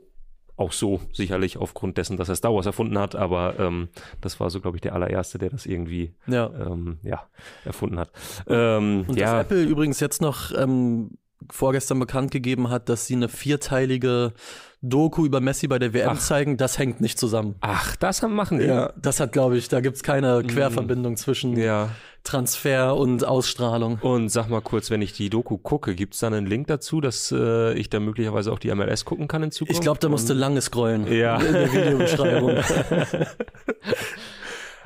auch 0.58 0.72
so 0.72 1.02
sicherlich 1.12 1.58
aufgrund 1.58 1.98
dessen, 1.98 2.18
dass 2.18 2.30
er 2.30 2.36
Star 2.36 2.54
Wars 2.54 2.66
erfunden 2.66 2.98
hat, 2.98 3.16
aber 3.16 3.60
ähm, 3.60 3.90
das 4.22 4.40
war 4.40 4.50
so, 4.50 4.62
glaube 4.62 4.78
ich, 4.78 4.82
der 4.82 4.94
allererste, 4.94 5.38
der 5.38 5.50
das 5.50 5.66
irgendwie 5.66 6.14
Ja. 6.28 6.50
ähm, 6.66 6.98
ja, 7.04 7.28
erfunden 7.66 8.00
hat. 8.00 8.12
Ähm, 8.48 9.06
Und 9.08 9.18
ja, 9.18 9.34
dass 9.38 9.46
Apple 9.46 9.64
übrigens 9.64 10.00
jetzt 10.00 10.22
noch 10.22 10.52
ähm, 10.58 11.12
vorgestern 11.52 12.00
bekannt 12.00 12.32
gegeben 12.32 12.70
hat, 12.70 12.90
dass 12.90 13.06
sie 13.06 13.16
eine 13.16 13.28
vierteilige 13.30 14.34
Doku 14.90 15.26
über 15.26 15.42
Messi 15.42 15.68
bei 15.68 15.80
der 15.80 15.94
WM 15.94 16.10
Ach. 16.14 16.20
zeigen, 16.20 16.58
das 16.58 16.78
hängt 16.78 17.02
nicht 17.02 17.18
zusammen. 17.20 17.56
ach, 17.62 17.96
das 17.96 18.22
machen 18.22 18.60
die. 18.60 18.66
Ja, 18.66 18.94
das 19.02 19.20
hat, 19.20 19.32
glaube 19.32 19.58
ich, 19.58 19.68
da 19.68 19.82
gibt's 19.82 20.04
keine 20.04 20.44
Querverbindung 20.44 21.18
zwischen 21.18 21.52
Mhm. 21.52 21.58
Ja. 21.60 21.90
Transfer 22.24 22.96
und 22.96 23.24
Ausstrahlung. 23.24 24.00
Und 24.02 24.30
sag 24.30 24.50
mal 24.50 24.62
kurz, 24.62 24.90
wenn 24.90 25.02
ich 25.04 25.14
die 25.14 25.30
Doku 25.30 25.58
gucke, 25.60 25.94
gibt's 25.94 26.20
da 26.20 26.28
einen 26.28 26.48
Link 26.48 26.66
dazu, 26.68 27.00
dass 27.00 27.32
äh, 27.32 27.74
ich 27.74 27.90
da 27.92 28.00
möglicherweise 28.00 28.52
auch 28.52 28.58
die 28.58 28.74
MLS 28.74 29.06
gucken 29.06 29.28
kann 29.28 29.44
in 29.44 29.52
Zukunft? 29.52 29.78
Ich 29.78 29.82
glaube, 29.82 30.00
da 30.00 30.10
musst 30.10 30.28
du 30.30 30.34
Und- 30.34 30.40
lange 30.40 30.60
scrollen 30.62 31.06
Ja. 31.12 31.38
in 31.40 31.54
der 31.54 31.72
Videobeschreibung. 31.72 32.58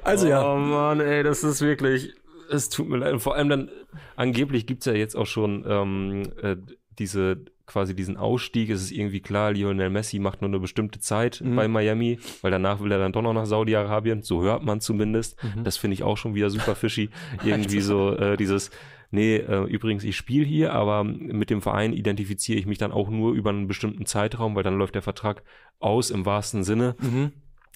also 0.04 0.28
ja, 0.28 0.54
Oh 0.54 0.58
Mann, 0.58 1.00
ey, 1.00 1.24
das 1.24 1.44
ist 1.44 1.62
wirklich, 1.62 2.14
es 2.52 2.70
tut 2.70 2.90
mir 2.90 2.98
leid. 2.98 3.14
Und 3.14 3.20
vor 3.20 3.36
allem 3.36 3.50
dann, 3.50 3.72
angeblich 4.16 4.66
gibt's 4.68 4.86
ja 4.86 4.94
jetzt 4.94 5.16
auch 5.16 5.26
schon 5.28 5.66
ähm, 5.68 6.24
äh, 6.42 6.56
diese, 6.98 7.38
quasi 7.70 7.96
diesen 7.96 8.18
Ausstieg. 8.18 8.70
Es 8.70 8.82
ist 8.82 8.92
irgendwie 8.92 9.22
klar, 9.22 9.54
Lionel 9.54 9.90
Messi 9.90 10.20
macht 10.20 10.42
nur 10.42 10.50
eine 10.50 10.60
bestimmte 10.60 11.00
Zeit 11.00 11.40
Mhm. 11.42 11.56
bei 11.56 11.68
Miami, 11.68 12.20
weil 12.42 12.52
danach 12.52 12.82
will 12.82 12.92
er 12.92 13.00
dann 13.00 13.14
doch 13.14 13.22
noch 13.22 13.34
nach 13.34 13.46
Saudi-Arabien. 13.46 14.22
So 14.24 14.42
hört 14.44 14.64
man 14.64 14.82
zumindest. 14.82 15.42
Mhm. 15.44 15.64
Das 15.64 15.78
finde 15.78 15.94
ich 15.94 16.04
auch 16.04 16.18
schon 16.18 16.36
wieder 16.36 16.50
super 16.50 16.76
fishy. 16.76 17.10
Irgendwie 17.46 17.82
so 17.82 18.14
äh, 18.16 18.36
dieses, 18.36 18.72
nee, 19.12 19.38
äh, 19.38 19.64
übrigens, 19.66 20.04
ich 20.04 20.18
spiele 20.18 20.46
hier, 20.46 20.74
aber 20.74 21.04
mit 21.04 21.50
dem 21.50 21.62
Verein 21.62 21.94
identifiziere 21.94 22.60
ich 22.60 22.66
mich 22.66 22.78
dann 22.78 22.92
auch 22.92 23.10
nur 23.10 23.34
über 23.34 23.50
einen 23.52 23.68
bestimmten 23.68 24.06
Zeitraum, 24.06 24.56
weil 24.56 24.64
dann 24.64 24.78
läuft 24.78 24.96
der 24.96 25.02
Vertrag 25.02 25.44
aus 25.80 26.10
im 26.12 26.26
wahrsten 26.26 26.64
Sinne. 26.64 26.96
mhm. 27.00 27.32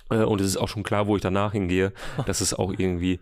Äh, 0.10 0.24
und 0.26 0.42
es 0.42 0.48
ist 0.48 0.58
auch 0.58 0.68
schon 0.68 0.84
klar, 0.84 1.08
wo 1.08 1.16
ich 1.16 1.22
danach 1.22 1.54
hingehe. 1.54 1.94
Das 2.26 2.42
ist 2.42 2.54
auch 2.56 2.74
irgendwie 2.78 3.20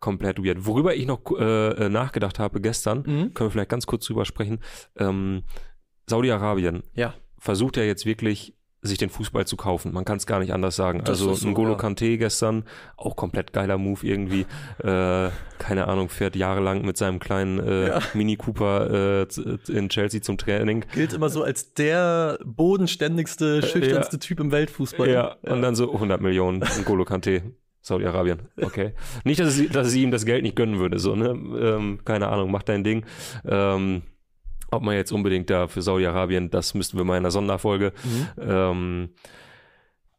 komplett 0.00 0.42
weird. 0.44 0.66
Worüber 0.66 0.96
ich 0.96 1.06
noch 1.06 1.20
äh, 1.38 1.68
äh, 1.86 1.88
nachgedacht 1.88 2.38
habe 2.40 2.60
gestern, 2.60 2.98
Mhm. 3.06 3.34
können 3.34 3.48
wir 3.48 3.50
vielleicht 3.50 3.68
ganz 3.68 3.86
kurz 3.86 4.06
drüber 4.06 4.24
sprechen. 4.24 4.58
Ähm, 4.98 5.42
Saudi-Arabien 6.06 6.82
ja, 6.94 7.14
versucht 7.38 7.76
ja 7.76 7.82
jetzt 7.84 8.06
wirklich, 8.06 8.54
sich 8.84 8.98
den 8.98 9.10
Fußball 9.10 9.46
zu 9.46 9.56
kaufen. 9.56 9.92
Man 9.92 10.04
kann 10.04 10.16
es 10.16 10.26
gar 10.26 10.40
nicht 10.40 10.52
anders 10.52 10.74
sagen. 10.74 11.00
Das 11.04 11.20
also 11.20 11.34
so, 11.34 11.48
N'Golo 11.48 11.70
ja. 11.70 11.74
Kante 11.76 12.18
gestern, 12.18 12.64
auch 12.96 13.14
komplett 13.14 13.52
geiler 13.52 13.78
Move 13.78 14.04
irgendwie. 14.04 14.44
äh, 14.82 15.30
keine 15.58 15.86
Ahnung, 15.86 16.08
fährt 16.08 16.34
jahrelang 16.34 16.84
mit 16.84 16.96
seinem 16.96 17.20
kleinen 17.20 17.60
äh, 17.60 17.88
Ja. 17.88 18.00
Mini 18.14 18.34
Cooper 18.36 19.22
äh, 19.22 19.72
in 19.72 19.88
Chelsea 19.88 20.20
zum 20.20 20.36
Training. 20.36 20.84
gilt 20.92 21.12
immer 21.12 21.28
so 21.28 21.44
als 21.44 21.74
der 21.74 22.40
bodenständigste, 22.44 23.62
schüchternste 23.62 24.18
Typ 24.18 24.40
im 24.40 24.50
Weltfußball. 24.50 25.08
Ja, 25.08 25.36
und 25.42 25.62
dann 25.62 25.76
so 25.76 25.92
100 25.92 26.20
Millionen 26.20 26.62
N'Golo 26.64 27.04
Kante. 27.04 27.42
Saudi-Arabien, 27.84 28.42
okay. 28.60 28.94
Nicht, 29.24 29.40
dass 29.40 29.58
ich, 29.58 29.68
dass 29.70 29.92
ich 29.92 30.02
ihm 30.02 30.12
das 30.12 30.24
Geld 30.24 30.44
nicht 30.44 30.54
gönnen 30.54 30.78
würde, 30.78 31.00
so, 31.00 31.16
ne? 31.16 31.30
Ähm, 31.30 31.98
keine 32.04 32.28
Ahnung, 32.28 32.52
mach 32.52 32.62
dein 32.62 32.84
Ding. 32.84 33.04
Ähm, 33.44 34.02
ob 34.72 34.82
man 34.82 34.94
jetzt 34.96 35.12
unbedingt 35.12 35.50
da 35.50 35.66
für 35.68 35.82
Saudi-Arabien, 35.82 36.50
das 36.50 36.74
müssten 36.74 36.96
wir 36.96 37.04
mal 37.04 37.14
in 37.16 37.22
einer 37.22 37.30
Sonderfolge. 37.30 37.92
Mhm. 38.04 38.28
Ähm, 38.42 39.08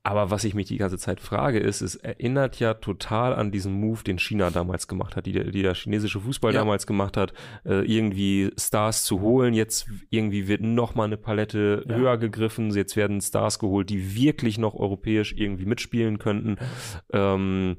aber 0.06 0.30
was 0.32 0.44
ich 0.44 0.54
mich 0.54 0.68
die 0.68 0.76
ganze 0.76 0.98
Zeit 0.98 1.22
frage, 1.22 1.60
ist, 1.60 1.80
es 1.80 1.96
erinnert 1.96 2.60
ja 2.60 2.74
total 2.74 3.34
an 3.34 3.52
diesen 3.52 3.72
Move, 3.80 4.04
den 4.04 4.20
China 4.20 4.50
damals 4.50 4.90
gemacht 4.90 5.16
hat, 5.16 5.26
die, 5.26 5.32
der- 5.32 5.46
die 5.46 5.62
der 5.62 5.76
chinesische 5.76 6.20
Fußball 6.20 6.54
Ja. 6.54 6.60
damals 6.60 6.86
gemacht 6.86 7.16
hat, 7.16 7.32
äh, 7.66 7.86
irgendwie 7.86 8.52
Stars 8.60 9.06
zu 9.06 9.22
holen. 9.22 9.54
Jetzt 9.54 9.88
irgendwie 10.10 10.50
wird 10.50 10.60
noch 10.60 10.94
mal 10.94 11.06
eine 11.06 11.16
Palette 11.16 11.86
Ja. 11.88 11.96
höher 11.96 12.18
gegriffen. 12.18 12.72
Jetzt 12.76 12.98
werden 12.98 13.22
Stars 13.22 13.60
geholt, 13.60 13.90
die 13.90 14.14
wirklich 14.14 14.58
noch 14.58 14.74
europäisch 14.76 15.34
irgendwie 15.38 15.66
mitspielen 15.66 16.20
könnten. 16.20 16.58
Ähm, 17.14 17.78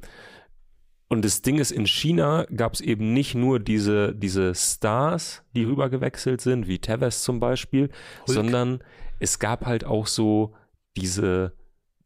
und 1.14 1.24
das 1.24 1.42
Ding 1.42 1.58
ist, 1.58 1.70
in 1.70 1.86
China 1.86 2.46
gab 2.54 2.74
es 2.74 2.80
eben 2.80 3.12
nicht 3.14 3.34
nur 3.34 3.58
diese, 3.60 4.14
diese 4.14 4.54
Stars, 4.54 5.42
die 5.54 5.64
rübergewechselt 5.64 6.40
sind, 6.40 6.68
wie 6.68 6.78
Tevez 6.78 7.22
zum 7.22 7.40
Beispiel, 7.40 7.88
Hulk. 8.26 8.28
sondern 8.28 8.80
es 9.20 9.38
gab 9.38 9.64
halt 9.66 9.84
auch 9.84 10.06
so 10.06 10.54
diese 10.96 11.52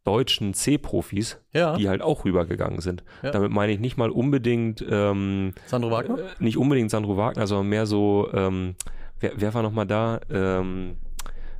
deutschen 0.05 0.55
C-Profis, 0.55 1.38
Ja, 1.53 1.77
die 1.77 1.88
halt 1.88 2.01
auch 2.01 2.25
rübergegangen 2.25 2.81
sind. 2.81 3.05
Ja. 3.23 3.31
Damit 3.31 3.51
meine 3.51 3.73
ich 3.73 3.79
nicht 3.81 3.97
mal 3.99 4.11
unbedingt, 4.11 4.85
ähm, 4.88 5.53
Sandro 5.66 5.90
Wagner? 5.90 6.18
äh, 6.18 6.23
nicht 6.38 6.57
unbedingt 6.57 6.90
Sandro 6.90 7.16
Wagner, 7.16 7.47
sondern 7.47 7.68
mehr 7.68 7.85
so, 7.87 8.29
ähm, 8.33 8.75
wer, 9.21 9.33
wer 9.37 9.53
war 9.55 9.62
nochmal 9.62 9.87
da? 9.87 10.21
Ähm, 10.31 10.97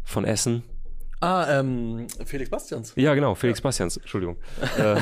von 0.05 0.25
Essen. 0.25 0.63
Ah, 1.21 1.61
ähm, 1.61 2.07
Felix 2.25 2.51
Bastians. 2.51 2.93
Ja, 2.97 3.15
genau, 3.15 3.35
Felix 3.35 3.61
Bastians, 3.61 3.97
Entschuldigung. 3.97 4.37
äh, 4.79 4.97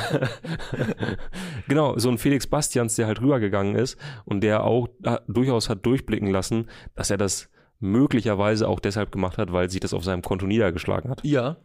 genau, 1.69 1.99
so 1.99 2.09
ein 2.09 2.19
Felix 2.19 2.47
Bastians, 2.47 2.97
der 2.97 3.07
halt 3.07 3.21
rübergegangen 3.21 3.77
ist 3.77 3.99
und 4.25 4.41
der 4.41 4.65
auch 4.65 4.89
äh, 5.03 5.19
durchaus 5.29 5.69
hat 5.69 5.85
durchblicken 5.85 6.31
lassen, 6.31 6.69
dass 6.95 7.11
er 7.11 7.19
das 7.19 7.51
möglicherweise 7.81 8.69
auch 8.69 8.81
deshalb 8.81 9.13
gemacht 9.13 9.37
hat, 9.37 9.53
weil 9.53 9.69
sich 9.69 9.81
das 9.81 9.93
auf 9.93 10.05
seinem 10.05 10.23
Konto 10.23 10.47
niedergeschlagen 10.47 11.11
hat. 11.11 11.23
Ja, 11.23 11.59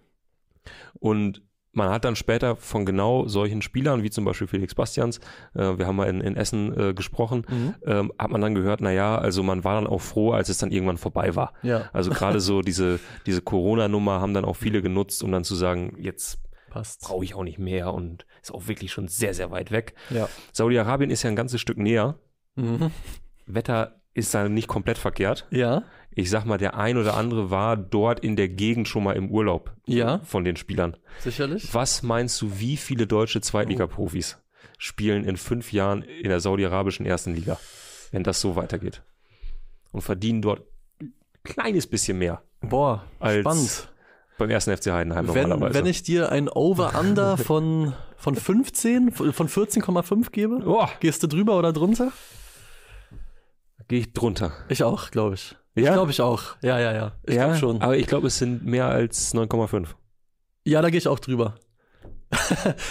Und 0.94 1.42
man 1.74 1.90
hat 1.90 2.04
dann 2.04 2.16
später 2.18 2.56
von 2.58 2.86
genau 2.86 3.28
solchen 3.28 3.62
Spielern, 3.62 4.04
wie 4.04 4.10
zum 4.10 4.26
Beispiel 4.26 4.48
Felix 4.48 4.76
Bastians, 4.76 5.20
äh, 5.54 5.78
wir 5.78 5.88
haben 5.88 5.96
mal 5.96 6.10
in, 6.10 6.20
in 6.22 6.36
Essen 6.36 6.78
äh, 6.78 6.94
gesprochen, 6.94 7.46
Mhm. 7.50 7.76
ähm, 7.86 8.14
hat 8.20 8.30
man 8.30 8.42
dann 8.42 8.56
gehört, 8.56 8.82
naja, 8.82 9.18
also 9.18 9.42
man 9.44 9.64
war 9.64 9.76
dann 9.76 9.88
auch 9.88 10.02
froh, 10.02 10.32
als 10.34 10.50
es 10.50 10.58
dann 10.58 10.72
irgendwann 10.72 10.98
vorbei 10.98 11.36
war. 11.36 11.54
ja, 11.64 11.90
Also 11.94 12.12
gerade 12.12 12.40
so 12.42 12.62
diese, 12.62 13.00
diese 13.26 13.42
Corona-Nummer 13.42 14.20
haben 14.20 14.34
dann 14.34 14.44
auch 14.46 14.56
viele 14.58 14.82
genutzt, 14.82 15.24
um 15.24 15.32
dann 15.32 15.44
zu 15.46 15.56
sagen, 15.56 15.96
jetzt 15.98 16.40
brauche 17.02 17.24
ich 17.26 17.36
auch 17.36 17.44
nicht 17.44 17.60
mehr 17.60 17.94
und 17.94 18.26
ist 18.42 18.54
auch 18.54 18.68
wirklich 18.68 18.92
schon 18.92 19.08
sehr, 19.10 19.34
sehr 19.34 19.52
weit 19.52 19.72
weg. 19.72 19.94
Ja. 20.10 20.30
Saudi-Arabien 20.54 21.10
ist 21.10 21.24
ja 21.24 21.30
ein 21.30 21.36
ganzes 21.36 21.60
Stück 21.62 21.78
näher. 21.78 22.18
Mhm. 22.56 22.92
Wetter 23.46 24.02
ist 24.14 24.34
da 24.34 24.48
nicht 24.50 24.68
komplett 24.68 24.98
verkehrt. 24.98 25.48
Ja. 25.52 25.84
Ich 26.14 26.30
sag 26.30 26.46
mal, 26.46 26.58
der 26.58 26.76
ein 26.76 26.98
oder 26.98 27.16
andere 27.16 27.52
war 27.52 27.78
dort 27.78 28.20
in 28.20 28.36
der 28.36 28.50
Gegend 28.50 28.88
schon 28.90 29.04
mal 29.04 29.16
im 29.16 29.30
Urlaub 29.32 29.72
Ja. 29.86 30.20
von 30.20 30.44
den 30.44 30.58
Spielern. 30.58 30.98
Sicherlich. 31.20 31.74
Was 31.74 32.04
meinst 32.04 32.42
du, 32.42 32.60
wie 32.60 32.76
viele 32.78 33.08
deutsche 33.08 33.40
Zweitliga-Profis 33.42 34.38
spielen 34.78 35.24
in 35.24 35.38
fünf 35.38 35.72
Jahren 35.72 36.02
in 36.02 36.28
der 36.30 36.40
saudi-arabischen 36.42 37.06
ersten 37.06 37.34
Liga, 37.34 37.58
wenn 38.12 38.24
das 38.24 38.42
so 38.42 38.56
weitergeht? 38.58 39.04
Und 39.94 40.02
verdienen 40.02 40.42
dort 40.42 40.64
ein 41.02 41.14
kleines 41.44 41.88
bisschen 41.88 42.18
mehr 42.18 42.42
Boah, 42.62 43.06
als 43.20 43.40
spannend. 43.40 43.90
beim 44.38 44.50
ersten 44.50 44.76
FC 44.76 44.88
Heidenheim 44.92 45.28
Wenn, 45.34 45.50
normalerweise. 45.50 45.80
wenn 45.80 45.86
ich 45.86 46.04
dir 46.04 46.30
ein 46.32 46.50
Over-Under 46.50 47.38
von, 47.38 47.94
von 48.18 48.36
15, 48.36 49.12
von 49.14 49.34
14,5 49.48 50.32
gebe, 50.32 50.62
oh, 50.66 50.88
gehst 51.00 51.24
du 51.24 51.28
drüber 51.28 51.58
oder 51.58 51.72
drunter? 51.72 52.12
gehe 53.88 54.00
ich 54.00 54.14
drunter. 54.14 54.52
Ich 54.70 54.84
auch, 54.84 55.12
glaube 55.12 55.36
ich. 55.36 55.56
Ich 55.76 55.86
Ja? 55.86 55.94
glaube 55.94 56.12
ich 56.12 56.22
auch. 56.22 56.44
Ja, 56.62 56.80
ja, 56.80 56.92
ja. 56.94 57.12
Ich 57.26 57.36
ja, 57.36 57.46
glaube 57.46 57.58
schon. 57.60 57.82
aber 57.82 57.98
ich 57.98 58.08
glaube, 58.08 58.28
es 58.28 58.38
sind 58.38 58.66
mehr 58.66 58.88
als 58.88 59.34
9,5. 59.34 59.88
Ja, 60.66 60.82
da 60.82 60.90
gehe 60.90 60.98
ich 60.98 61.08
auch 61.08 61.20
drüber. 61.20 61.56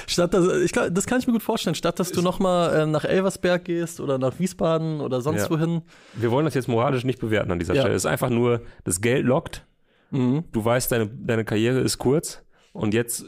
Statt 0.06 0.34
das, 0.34 0.46
ich 0.62 0.72
glaub, 0.72 0.94
das 0.94 1.06
kann 1.06 1.18
ich 1.18 1.26
mir 1.26 1.32
gut 1.32 1.42
vorstellen. 1.42 1.74
Statt 1.74 1.98
dass 1.98 2.12
du 2.12 2.20
nochmal 2.20 2.74
äh, 2.80 2.86
nach 2.86 3.04
Elversberg 3.04 3.64
gehst 3.64 4.00
oder 4.00 4.18
nach 4.18 4.38
Wiesbaden 4.38 5.00
oder 5.00 5.20
sonst 5.22 5.42
Ja. 5.44 5.50
wohin. 5.50 5.82
Wir 6.14 6.30
wollen 6.30 6.44
das 6.44 6.54
jetzt 6.54 6.68
moralisch 6.68 7.04
nicht 7.04 7.20
bewerten 7.20 7.50
an 7.50 7.58
dieser 7.58 7.74
Ja. 7.74 7.82
Stelle. 7.82 7.94
Es 7.94 8.02
ist 8.04 8.10
einfach 8.10 8.28
nur, 8.30 8.60
das 8.84 9.00
Geld 9.00 9.24
lockt. 9.24 9.64
Mhm. 10.10 10.44
Du 10.52 10.64
weißt, 10.64 10.92
deine, 10.92 11.06
deine 11.06 11.44
Karriere 11.44 11.80
ist 11.80 11.98
kurz 11.98 12.42
und 12.72 12.92
jetzt 12.94 13.24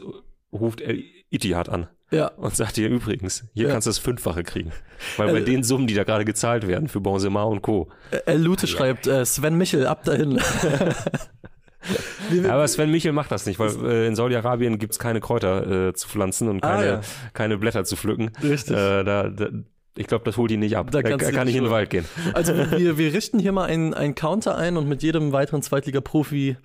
ruft 0.51 0.81
El 0.81 1.03
Itihad 1.29 1.67
an 1.69 1.87
Ja, 2.13 2.27
und 2.37 2.55
sagt 2.55 2.77
dir 2.77 2.87
übrigens, 2.89 3.43
hier 3.53 3.67
Ja. 3.67 3.71
kannst 3.73 3.87
du 3.87 3.89
das 3.89 3.97
Fünffache 3.97 4.43
kriegen. 4.43 4.71
Weil 5.17 5.31
bei 5.33 5.39
Äh, 5.39 5.43
den 5.43 5.63
Summen, 5.63 5.87
die 5.87 5.93
da 5.95 6.03
gerade 6.03 6.25
gezahlt 6.25 6.67
werden 6.67 6.87
für 6.87 7.01
Benzema 7.01 7.43
und 7.43 7.61
Co. 7.61 7.89
El 8.25 8.41
Lute 8.41 8.67
schreibt, 8.67 9.07
äh, 9.07 9.25
Sven 9.25 9.57
Michel, 9.57 9.87
ab 9.87 10.03
dahin. 10.03 10.39
Ja, 12.31 12.53
aber 12.53 12.65
Sven 12.69 12.89
Michel 12.91 13.11
macht 13.11 13.29
das 13.31 13.45
nicht, 13.45 13.59
weil 13.59 13.69
äh, 13.85 14.07
in 14.07 14.15
Saudi-Arabien 14.15 14.79
gibt's 14.79 14.99
keine 14.99 15.19
Kräuter 15.19 15.89
äh, 15.89 15.93
zu 15.93 16.07
pflanzen 16.07 16.47
und 16.47 16.63
Ah, 16.63 16.75
keine, 16.77 16.85
ja. 16.87 17.01
keine 17.33 17.57
Blätter 17.57 17.83
zu 17.83 17.97
pflücken. 17.97 18.31
Richtig. 18.41 18.73
Äh, 18.77 19.03
da, 19.03 19.27
da, 19.27 19.47
ich 19.95 20.07
glaube, 20.07 20.25
das 20.25 20.37
holt 20.37 20.51
ihn 20.51 20.59
nicht 20.59 20.75
ab. 20.75 20.89
Da 20.91 21.01
Da, 21.01 21.17
kann 21.17 21.45
nicht 21.45 21.55
in 21.55 21.63
den 21.63 21.71
Wald 21.71 21.89
gehen. 21.89 22.05
Also 22.33 22.55
wir, 22.55 22.97
wir 22.97 23.13
richten 23.13 23.39
hier 23.39 23.51
mal 23.51 23.65
einen, 23.65 23.93
einen 23.93 24.15
Counter 24.15 24.57
ein 24.57 24.77
und 24.77 24.87
mit 24.87 25.03
jedem 25.03 25.31
weiteren 25.31 25.61
Zweitliga-Profi, 25.61 26.57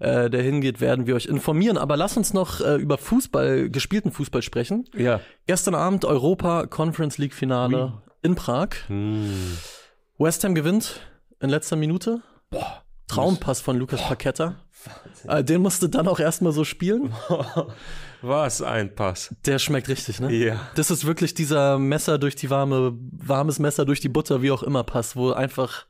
äh, 0.00 0.28
der 0.28 0.42
hingeht, 0.42 0.80
werden 0.80 1.06
wir 1.06 1.14
euch 1.14 1.26
informieren. 1.26 1.78
Aber 1.78 1.96
lass 1.96 2.16
uns 2.16 2.34
noch 2.34 2.60
äh, 2.60 2.76
über 2.76 2.98
Fußball, 2.98 3.70
gespielten 3.70 4.12
Fußball 4.12 4.42
sprechen. 4.42 4.86
Ja. 4.96 5.20
Gestern 5.46 5.74
Abend 5.74 6.04
Europa 6.04 6.66
Conference 6.66 7.18
League 7.18 7.34
Finale 7.34 7.94
in 8.22 8.34
Prag. 8.34 8.68
Hm. 8.88 9.56
West 10.18 10.44
Ham 10.44 10.54
gewinnt 10.54 11.00
in 11.40 11.50
letzter 11.50 11.76
Minute. 11.76 12.22
Boah, 12.50 12.82
Traumpass 13.08 13.60
von 13.60 13.78
Lukas 13.78 14.02
Paqueta. 14.02 14.56
Äh, 15.26 15.42
den 15.42 15.62
musste 15.62 15.88
dann 15.88 16.08
auch 16.08 16.20
erstmal 16.20 16.52
so 16.52 16.64
spielen. 16.64 17.12
Was 18.26 18.62
ein 18.62 18.94
Pass. 18.94 19.34
Der 19.44 19.58
schmeckt 19.58 19.88
richtig, 19.88 20.20
ne? 20.20 20.32
Ja. 20.32 20.60
Das 20.76 20.90
ist 20.90 21.04
wirklich 21.04 21.34
dieser 21.34 21.78
Messer 21.78 22.18
durch 22.18 22.36
die 22.36 22.48
warme, 22.48 22.96
warmes 23.12 23.58
Messer 23.58 23.84
durch 23.84 24.00
die 24.00 24.08
Butter, 24.08 24.40
wie 24.40 24.50
auch 24.50 24.62
immer 24.62 24.82
Pass, 24.82 25.14
wo 25.14 25.32
einfach, 25.32 25.86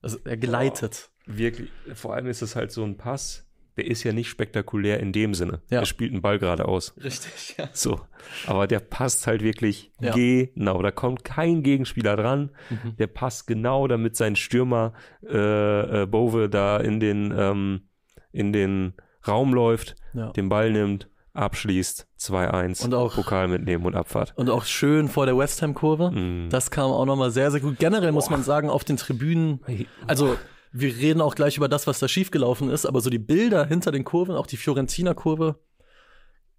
also 0.00 0.18
er 0.24 0.36
gleitet. 0.36 1.10
Wirklich, 1.26 1.70
vor 1.94 2.14
allem 2.14 2.28
ist 2.28 2.42
es 2.42 2.54
halt 2.54 2.70
so 2.70 2.84
ein 2.84 2.96
Pass, 2.96 3.46
der 3.76 3.86
ist 3.86 4.04
ja 4.04 4.12
nicht 4.12 4.28
spektakulär 4.28 5.00
in 5.00 5.12
dem 5.12 5.34
Sinne. 5.34 5.60
Ja. 5.68 5.80
Er 5.80 5.86
spielt 5.86 6.12
einen 6.12 6.22
Ball 6.22 6.38
geradeaus. 6.38 6.94
Richtig, 7.02 7.56
ja. 7.58 7.68
So. 7.72 8.00
Aber 8.46 8.66
der 8.66 8.78
passt 8.80 9.26
halt 9.26 9.42
wirklich 9.42 9.92
Ja. 10.00 10.14
genau. 10.14 10.80
Da 10.82 10.90
kommt 10.92 11.24
kein 11.24 11.62
Gegenspieler 11.62 12.16
dran. 12.16 12.50
Mhm. 12.70 12.96
Der 12.96 13.08
passt 13.08 13.46
genau, 13.46 13.86
damit 13.88 14.16
sein 14.16 14.36
Stürmer 14.36 14.94
äh, 15.28 16.02
äh, 16.02 16.06
Bove 16.06 16.48
da 16.48 16.78
in 16.78 17.00
den, 17.00 17.34
ähm, 17.36 17.88
in 18.32 18.52
den 18.52 18.94
Raum 19.26 19.52
läuft, 19.52 19.96
ja. 20.14 20.30
den 20.30 20.48
Ball 20.48 20.70
nimmt, 20.70 21.10
abschließt, 21.36 22.06
2-1, 22.18 22.84
Und 22.84 22.94
auch- 22.94 23.14
Pokal 23.14 23.48
mitnehmen 23.48 23.84
und 23.86 23.94
Abfahrt. 23.94 24.32
Und 24.36 24.50
auch 24.50 24.64
schön 24.64 25.08
vor 25.08 25.26
der 25.26 25.36
West 25.36 25.62
Ham-Kurve. 25.62 26.10
Mhm. 26.10 26.48
Das 26.50 26.70
kam 26.70 26.90
auch 26.90 27.04
nochmal 27.06 27.30
sehr, 27.30 27.50
sehr 27.50 27.60
gut. 27.60 27.78
Generell 27.78 28.12
muss 28.12 28.30
man 28.30 28.42
sagen, 28.42 28.70
auf 28.70 28.84
den 28.84 28.96
Tribünen, 28.96 29.60
also 30.06 30.36
wir 30.72 30.94
reden 30.96 31.20
auch 31.20 31.34
gleich 31.34 31.56
über 31.56 31.68
das, 31.68 31.86
was 31.86 31.98
da 31.98 32.08
schiefgelaufen 32.08 32.68
ist, 32.70 32.84
aber 32.86 33.00
so 33.00 33.08
die 33.10 33.18
Bilder 33.18 33.64
hinter 33.66 33.92
den 33.92 34.04
Kurven, 34.04 34.34
auch 34.34 34.46
die 34.46 34.56
Fiorentina-Kurve, 34.56 35.58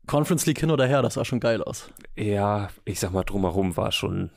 Conference 0.08 0.46
League 0.46 0.60
hin 0.60 0.72
oder 0.72 0.86
her, 0.88 1.02
das 1.02 1.16
sah 1.16 1.26
schon 1.26 1.40
geil 1.40 1.62
aus. 1.62 1.90
Ja, 2.16 2.70
ich 2.86 3.00
sag 3.00 3.12
mal, 3.12 3.24
drumherum 3.24 3.76
war 3.76 3.92
schon 3.92 4.32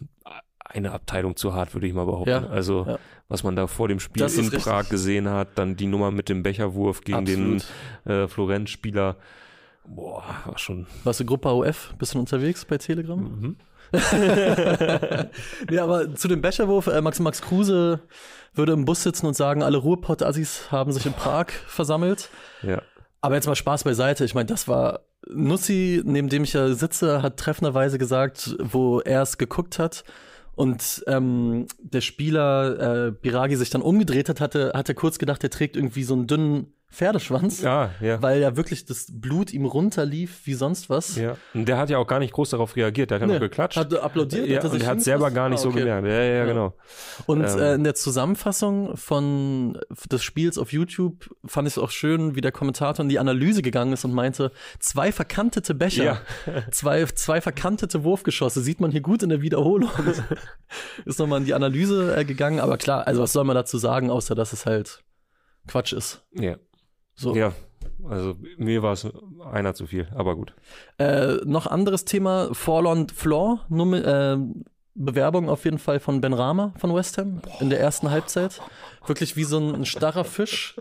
eine 0.65 0.93
Abteilung 0.93 1.37
zu 1.37 1.55
hart, 1.55 1.75
würde 1.75 1.87
ich 1.87 1.95
mal 1.95 2.05
behaupten. 2.07 2.31
Ja, 2.31 2.47
also, 2.47 2.85
ja. 2.87 2.99
was 3.29 3.43
man 3.43 3.57
da 3.57 3.67
vor 3.67 3.89
dem 3.89 3.99
Spiel 4.01 4.21
Das 4.23 4.35
in 4.35 4.45
ist 4.45 4.53
richtig. 4.53 4.65
Prag 4.65 4.89
gesehen 4.89 5.29
hat, 5.29 5.49
dann 5.57 5.77
die 5.77 5.87
Nummer 5.87 6.11
mit 6.11 6.29
dem 6.29 6.43
Becherwurf 6.43 7.01
gegen 7.03 7.19
Absolut. 7.19 7.65
den 8.07 8.13
äh, 8.13 8.29
Florenz-Spieler. 8.29 9.17
Boah, 9.95 10.23
war 10.45 10.59
schon. 10.59 10.87
Warst 11.03 11.21
du 11.21 11.25
Gruppe 11.25 11.49
AOF? 11.49 11.95
Bist 11.99 12.15
du 12.15 12.21
unterwegs 12.21 12.65
bei 12.65 12.79
Telegram? 12.79 13.19
Mhm. 13.19 13.57
ja, 15.71 15.83
aber 15.83 16.15
zu 16.15 16.29
dem 16.29 16.41
Becherwurf, 16.41 16.87
äh, 16.87 17.01
Max 17.01 17.19
Max 17.19 17.43
Kruse 17.43 18.01
würde 18.55 18.73
im 18.73 18.85
Bus 18.85 19.03
sitzen 19.03 19.27
und 19.27 19.35
sagen, 19.35 19.65
alle 19.65 19.79
Ruhrpott-Assis 19.79 20.71
haben 20.71 20.93
sich 20.93 21.07
in 21.07 21.13
Prag 21.13 21.47
versammelt. 21.67 22.31
Ja. 22.63 22.83
Aber 23.21 23.35
jetzt 23.35 23.47
mal 23.47 23.57
Spaß 23.57 23.83
beiseite. 23.83 24.25
Ich 24.25 24.35
meine, 24.35 24.47
das 24.47 24.69
war 24.69 25.01
Nussi, 25.29 26.03
neben 26.05 26.29
dem 26.29 26.45
ich 26.45 26.53
ja 26.53 26.73
sitze, 26.73 27.23
hat 27.23 27.37
treffenderweise 27.37 27.99
gesagt, 27.99 28.57
wo 28.61 29.01
er 29.01 29.23
es 29.23 29.39
geguckt 29.39 29.81
hat. 29.81 30.05
Und 30.55 31.03
ähm, 31.09 31.67
der 31.81 32.01
Spieler 32.01 33.07
äh, 33.07 33.11
Biragi 33.11 33.57
sich 33.57 33.71
dann 33.71 33.83
umgedreht 33.83 34.29
hat, 34.29 34.41
hatte, 34.41 34.73
hat 34.75 34.89
er 34.89 34.95
kurz 34.95 35.19
gedacht, 35.19 35.43
er 35.43 35.51
trägt 35.51 35.77
irgendwie 35.77 36.05
so 36.05 36.15
einen 36.15 36.27
dünnen 36.29 36.75
Pferdeschwanz, 36.93 37.63
Ja, 37.63 37.91
ja. 38.01 38.21
weil 38.21 38.41
ja 38.41 38.57
wirklich 38.57 38.85
das 38.85 39.07
Blut 39.13 39.53
ihm 39.53 39.65
runterlief 39.65 40.41
wie 40.45 40.55
sonst 40.55 40.91
was. 40.91 41.15
ja. 41.17 41.37
Und 41.55 41.67
der 41.67 41.79
hat 41.79 41.89
ja 41.89 41.99
auch 41.99 42.07
gar 42.07 42.19
nicht 42.19 42.33
groß 42.33 42.51
darauf 42.51 42.75
reagiert. 42.75 43.11
Der 43.11 43.17
hat 43.17 43.21
ja 43.23 43.27
Nee, 43.29 43.35
noch 43.35 43.41
geklatscht. 43.41 43.77
Hat 43.77 43.95
applaudiert, 43.95 44.49
ja, 44.49 44.57
hat 44.57 44.65
er 44.65 44.71
und 44.71 44.77
sich 44.79 44.83
er 44.83 44.91
hat 44.91 45.01
selber 45.03 45.31
gar 45.31 45.49
nicht 45.49 45.61
Ah, 45.61 45.63
so 45.63 45.69
okay. 45.69 45.79
gemerkt. 45.81 46.07
Ja, 46.09 46.13
ja, 46.13 46.23
ja, 46.25 46.35
Ja. 46.39 46.45
genau. 46.47 46.75
Und 47.27 47.45
Ähm. 47.45 47.59
äh, 47.59 47.75
in 47.75 47.85
der 47.85 47.95
Zusammenfassung 47.95 48.97
von 48.97 49.79
des 50.11 50.23
Spiels 50.25 50.59
auf 50.59 50.73
YouTube 50.73 51.31
fand 51.47 51.69
ich 51.69 51.75
es 51.75 51.79
auch 51.79 51.91
schön, 51.91 52.35
wie 52.35 52.41
der 52.41 52.53
Kommentator 52.53 53.03
in 53.05 53.09
die 53.09 53.19
Analyse 53.21 53.63
gegangen 53.63 53.93
ist 53.93 54.05
und 54.05 54.13
meinte, 54.13 54.51
zwei 54.81 55.13
verkantete 55.13 55.75
Becher, 55.75 56.05
Ja. 56.05 56.21
zwei, 56.73 57.05
zwei 57.05 57.41
verkantete 57.41 58.03
Wurfgeschosse, 58.03 58.61
sieht 58.63 58.81
man 58.81 58.91
hier 58.91 59.01
gut 59.03 59.23
in 59.23 59.29
der 59.29 59.43
Wiederholung. 59.43 59.91
ist 61.05 61.19
nochmal 61.19 61.39
in 61.41 61.45
die 61.47 61.55
Analyse 61.55 62.17
äh, 62.17 62.25
gegangen, 62.25 62.61
aber 62.61 62.77
klar, 62.79 63.07
also 63.07 63.23
was 63.23 63.33
soll 63.33 63.45
man 63.45 63.55
dazu 63.55 63.79
sagen, 63.79 64.11
außer 64.11 64.35
dass 64.35 64.53
es 64.53 64.67
halt 64.67 65.03
Quatsch 65.69 65.93
ist. 65.93 66.25
Ja. 66.33 66.57
So. 67.15 67.35
ja. 67.35 67.53
Also 68.09 68.35
mir 68.57 68.83
war 68.83 68.93
es 68.93 69.07
einer 69.53 69.75
zu 69.75 69.87
viel, 69.87 70.09
aber 70.15 70.35
gut. 70.37 70.55
Äh, 70.99 71.35
noch 71.45 71.67
anderes 71.67 72.05
Thema, 72.05 72.49
Forlorn 72.55 73.09
Floor, 73.09 73.61
Nummer, 73.69 74.05
äh, 74.05 74.39
Bewerbung 74.95 75.49
auf 75.49 75.65
jeden 75.65 75.79
Fall 75.79 76.01
von 76.01 76.21
Ben 76.21 76.33
Rama 76.33 76.75
von 76.79 76.95
West 76.95 77.17
Ham 77.19 77.41
in 77.61 77.71
der 77.71 77.79
ersten 77.81 78.11
Halbzeit. 78.11 78.61
Wirklich 79.07 79.37
wie 79.37 79.45
so 79.45 79.59
ein, 79.59 79.85
starrer 79.87 80.25
Fisch. 80.25 80.77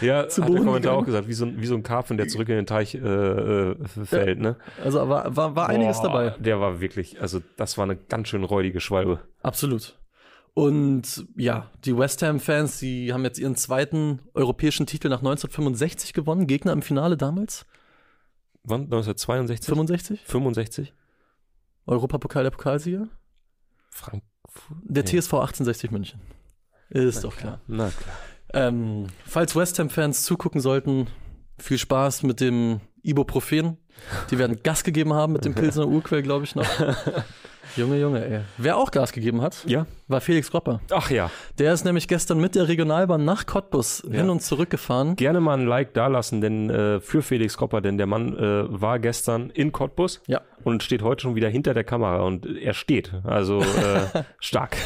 Ja, 0.00 0.28
Zu 0.28 0.42
hat 0.42 0.48
der 0.48 0.52
Boden 0.52 0.66
Kommentar 0.66 0.80
gegangen. 0.80 0.98
auch 1.02 1.06
gesagt, 1.06 1.28
wie 1.28 1.32
so, 1.32 1.44
ein- 1.46 1.60
wie 1.60 1.66
so 1.66 1.74
ein 1.74 1.82
Karpfen, 1.82 2.16
der 2.18 2.28
zurück 2.28 2.48
in 2.48 2.56
den 2.56 2.66
Teich 2.66 2.94
äh, 2.94 2.98
äh, 2.98 3.76
fällt, 4.04 4.38
ne? 4.40 4.56
Also 4.82 5.08
war, 5.08 5.34
war, 5.36 5.56
war 5.56 5.68
einiges 5.68 5.98
Boah, 5.98 6.08
dabei. 6.08 6.30
Der 6.38 6.60
war 6.60 6.80
wirklich, 6.80 7.20
also 7.20 7.40
das 7.56 7.78
war 7.78 7.84
eine 7.84 7.96
ganz 7.96 8.28
schön 8.28 8.44
räudige 8.44 8.80
Schwalbe. 8.80 9.20
Absolut. 9.42 9.98
Und 10.54 11.26
ja, 11.36 11.70
die 11.84 11.98
West 11.98 12.22
Ham-Fans, 12.22 12.78
die 12.78 13.12
haben 13.12 13.24
jetzt 13.24 13.40
ihren 13.40 13.56
zweiten 13.56 14.20
europäischen 14.34 14.86
Titel 14.86 15.08
nach 15.08 15.18
1965 15.18 16.12
gewonnen. 16.12 16.46
Gegner 16.46 16.72
im 16.72 16.82
Finale 16.82 17.16
damals? 17.16 17.66
Wann? 18.62 18.82
1962? 18.82 19.68
65? 19.68 20.20
65? 20.24 20.94
Europapokal 21.86 22.44
der 22.44 22.50
Pokalsieger? 22.50 23.08
Frankfurt? 23.90 24.24
Der. 24.84 25.04
TSV 25.04 25.34
1860 25.34 25.90
München. 25.90 26.20
Ist 26.88 27.24
doch 27.24 27.36
klar. 27.36 27.60
Na 27.66 27.90
klar. 27.90 28.16
Ähm, 28.52 29.08
falls 29.26 29.56
West 29.56 29.80
Ham-Fans 29.80 30.22
zugucken 30.22 30.60
sollten, 30.60 31.08
viel 31.58 31.78
Spaß 31.78 32.22
mit 32.22 32.40
dem 32.40 32.80
Ibuprofen. 33.02 33.78
Die 34.30 34.38
werden 34.38 34.62
Gas 34.62 34.84
gegeben 34.84 35.12
haben 35.12 35.32
mit 35.32 35.44
dem 35.44 35.54
Pilsener 35.56 35.88
Urquell, 35.88 36.22
glaube 36.22 36.44
ich 36.44 36.54
noch. 36.54 36.68
Junge, 37.76 37.98
Junge, 37.98 38.24
ey. 38.24 38.40
Wer 38.58 38.76
auch 38.76 38.90
Gas 38.90 39.12
gegeben 39.12 39.42
hat, 39.42 39.64
Ja? 39.66 39.86
war 40.06 40.20
Felix 40.20 40.50
Gropper. 40.50 40.80
Ach 40.92 41.10
ja. 41.10 41.30
Der 41.58 41.72
ist 41.72 41.84
nämlich 41.84 42.06
gestern 42.08 42.38
mit 42.38 42.54
der 42.54 42.68
Regionalbahn 42.68 43.24
nach 43.24 43.46
Cottbus 43.46 44.02
hin 44.10 44.28
und 44.30 44.42
zurück 44.42 44.70
gefahren. 44.70 45.16
Gerne 45.16 45.40
mal 45.40 45.58
ein 45.58 45.66
Like 45.66 45.94
dalassen, 45.94 46.40
denn 46.40 46.68
äh, 46.70 47.00
für 47.00 47.22
Felix 47.22 47.56
Kopper, 47.56 47.80
denn 47.80 47.96
der 47.98 48.06
Mann 48.06 48.36
äh, 48.36 48.64
war 48.68 48.98
gestern 48.98 49.50
in 49.50 49.72
Cottbus 49.72 50.20
Ja. 50.26 50.40
Und 50.64 50.82
steht 50.82 51.02
heute 51.02 51.22
schon 51.22 51.34
wieder 51.34 51.48
hinter 51.48 51.74
der 51.74 51.84
Kamera 51.84 52.22
und 52.22 52.46
er 52.46 52.74
steht. 52.74 53.12
Also 53.24 53.60
äh, 53.60 54.24
stark. 54.40 54.76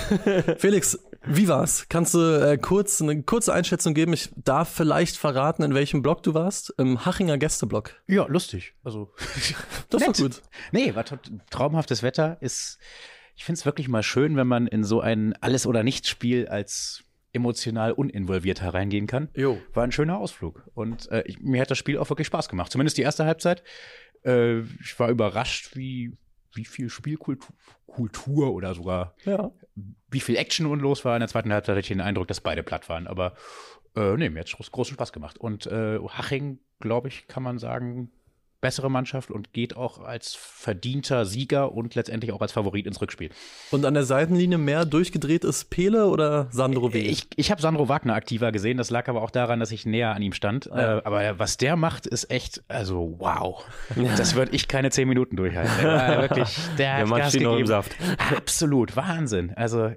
Felix, 0.58 0.98
wie 1.24 1.48
war's? 1.48 1.86
Kannst 1.88 2.14
du 2.14 2.18
äh, 2.18 2.58
kurz 2.58 3.00
eine 3.02 3.22
kurze 3.22 3.52
Einschätzung 3.52 3.94
geben? 3.94 4.12
Ich 4.12 4.30
darf 4.36 4.68
vielleicht 4.68 5.16
verraten, 5.16 5.62
in 5.62 5.74
welchem 5.74 6.02
Blog 6.02 6.22
du 6.22 6.34
warst. 6.34 6.74
Im 6.78 7.04
Hachinger 7.04 7.38
Gästeblock. 7.38 7.94
Ja, 8.06 8.26
lustig. 8.26 8.74
Also, 8.84 9.12
Das 9.90 10.02
ist 10.02 10.08
doch 10.08 10.24
gut. 10.24 10.42
nee, 10.72 10.94
war 10.94 11.04
traumhaftes 11.50 12.02
Wetter. 12.02 12.38
Ist, 12.40 12.78
ich 13.36 13.44
finde 13.44 13.58
es 13.58 13.66
wirklich 13.66 13.88
mal 13.88 14.02
schön, 14.02 14.36
wenn 14.36 14.46
man 14.46 14.66
in 14.66 14.84
so 14.84 15.00
ein 15.00 15.34
Alles- 15.40 15.66
oder 15.66 15.82
Nichts-Spiel 15.82 16.48
als 16.48 17.04
emotional 17.32 17.92
uninvolviert 17.92 18.62
hereingehen 18.62 19.06
kann. 19.06 19.28
Jo. 19.34 19.58
War 19.74 19.84
ein 19.84 19.92
schöner 19.92 20.18
Ausflug. 20.18 20.62
Und 20.74 21.10
äh, 21.10 21.22
ich, 21.26 21.38
mir 21.40 21.60
hat 21.60 21.70
das 21.70 21.78
Spiel 21.78 21.98
auch 21.98 22.08
wirklich 22.08 22.26
Spaß 22.26 22.48
gemacht. 22.48 22.72
Zumindest 22.72 22.96
die 22.96 23.02
erste 23.02 23.26
Halbzeit. 23.26 23.62
Äh, 24.24 24.60
ich 24.60 24.98
war 24.98 25.08
überrascht, 25.10 25.76
wie, 25.76 26.16
wie 26.54 26.64
viel 26.64 26.88
Spielkultur 26.90 27.54
Kultur 27.86 28.52
oder 28.52 28.74
sogar 28.74 29.14
Ja. 29.24 29.50
wie 30.10 30.20
viel 30.20 30.36
Action 30.36 30.66
nun 30.66 30.78
los 30.78 31.04
war. 31.04 31.16
In 31.16 31.20
der 31.20 31.28
zweiten 31.28 31.52
Halbzeit 31.52 31.72
hatte 31.72 31.80
ich 31.80 31.88
den 31.88 32.00
Eindruck, 32.02 32.28
dass 32.28 32.40
beide 32.40 32.62
platt 32.62 32.88
waren. 32.88 33.06
Aber 33.06 33.34
äh, 33.96 34.16
nee, 34.16 34.28
mir 34.28 34.40
hat 34.40 34.48
es 34.60 34.70
großen 34.70 34.94
Spaß 34.94 35.12
gemacht. 35.12 35.38
Und 35.38 35.66
äh, 35.66 35.98
Haching, 35.98 36.58
glaube 36.80 37.08
ich, 37.08 37.26
kann 37.26 37.42
man 37.42 37.58
sagen, 37.58 38.12
bessere 38.60 38.90
Mannschaft 38.90 39.30
und 39.30 39.52
geht 39.52 39.76
auch 39.76 40.00
als 40.00 40.34
verdienter 40.34 41.24
Sieger 41.24 41.72
und 41.72 41.94
letztendlich 41.94 42.32
auch 42.32 42.40
als 42.40 42.52
Favorit 42.52 42.86
ins 42.86 43.00
Rückspiel. 43.00 43.30
Und 43.70 43.84
an 43.84 43.94
der 43.94 44.04
Seitenlinie 44.04 44.58
mehr 44.58 44.84
durchgedreht 44.84 45.44
ist 45.44 45.70
Pele 45.70 46.06
oder 46.08 46.48
Sandro 46.50 46.92
W? 46.92 47.00
Ich, 47.00 47.28
ich 47.36 47.50
habe 47.50 47.60
Sandro 47.60 47.88
Wagner 47.88 48.14
aktiver 48.14 48.50
gesehen, 48.50 48.76
das 48.76 48.90
lag 48.90 49.08
aber 49.08 49.22
auch 49.22 49.30
daran, 49.30 49.60
dass 49.60 49.70
ich 49.70 49.86
näher 49.86 50.14
an 50.14 50.22
ihm 50.22 50.32
stand. 50.32 50.66
Ja. 50.66 50.98
Äh, 50.98 51.02
aber 51.04 51.38
was 51.38 51.56
der 51.56 51.76
macht, 51.76 52.06
ist 52.06 52.30
echt, 52.30 52.62
also 52.68 53.16
wow. 53.18 53.64
Das 54.16 54.34
würde 54.34 54.54
ich 54.54 54.66
keine 54.68 54.90
zehn 54.90 55.08
Minuten 55.08 55.36
durchhalten. 55.36 55.72
Der 55.80 56.22
wirklich, 56.22 56.56
der, 56.78 56.96
Der 56.96 57.08
hat 57.08 57.16
Gas 57.16 57.34
noch 57.34 57.40
im 57.42 57.48
gegeben. 57.50 57.66
Saft. 57.68 57.96
Absolut, 58.36 58.96
Wahnsinn. 58.96 59.52
Also 59.54 59.92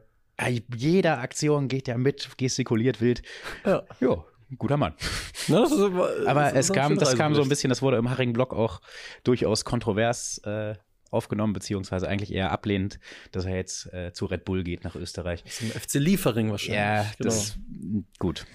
jeder 0.75 1.19
Aktion 1.19 1.67
geht 1.67 1.87
er 1.87 1.97
mit, 1.97 2.29
gestikuliert 2.37 2.99
wild. 3.01 3.21
Ja. 3.65 3.83
Jo, 3.99 4.25
guter 4.57 4.77
Mann. 4.77 4.93
Ne, 5.47 5.55
das 5.55 5.71
ist, 5.71 5.79
Aber 5.79 6.43
das 6.43 6.53
ist 6.53 6.69
es 6.69 6.73
kam, 6.73 6.97
das 6.99 7.15
kam 7.15 7.33
so 7.33 7.41
ein 7.41 7.49
bisschen, 7.49 7.69
das 7.69 7.81
wurde 7.81 7.97
im 7.97 8.11
Haring-Blog 8.11 8.53
auch 8.53 8.79
durchaus 9.23 9.65
kontrovers 9.65 10.37
äh, 10.45 10.75
aufgenommen, 11.09 11.53
beziehungsweise 11.53 12.07
eigentlich 12.07 12.31
eher 12.31 12.51
ablehnend, 12.51 12.99
dass 13.31 13.45
er 13.45 13.55
jetzt 13.55 13.91
äh, 13.91 14.13
zu 14.13 14.25
Red 14.25 14.45
Bull 14.45 14.63
geht 14.63 14.83
nach 14.83 14.95
Österreich. 14.95 15.43
Zum 15.45 15.69
FC 15.69 15.95
Liefering 15.95 16.51
wahrscheinlich. 16.51 16.77
Ja, 16.77 17.11
genau. 17.17 17.29
das 17.29 17.57
gut. 18.19 18.45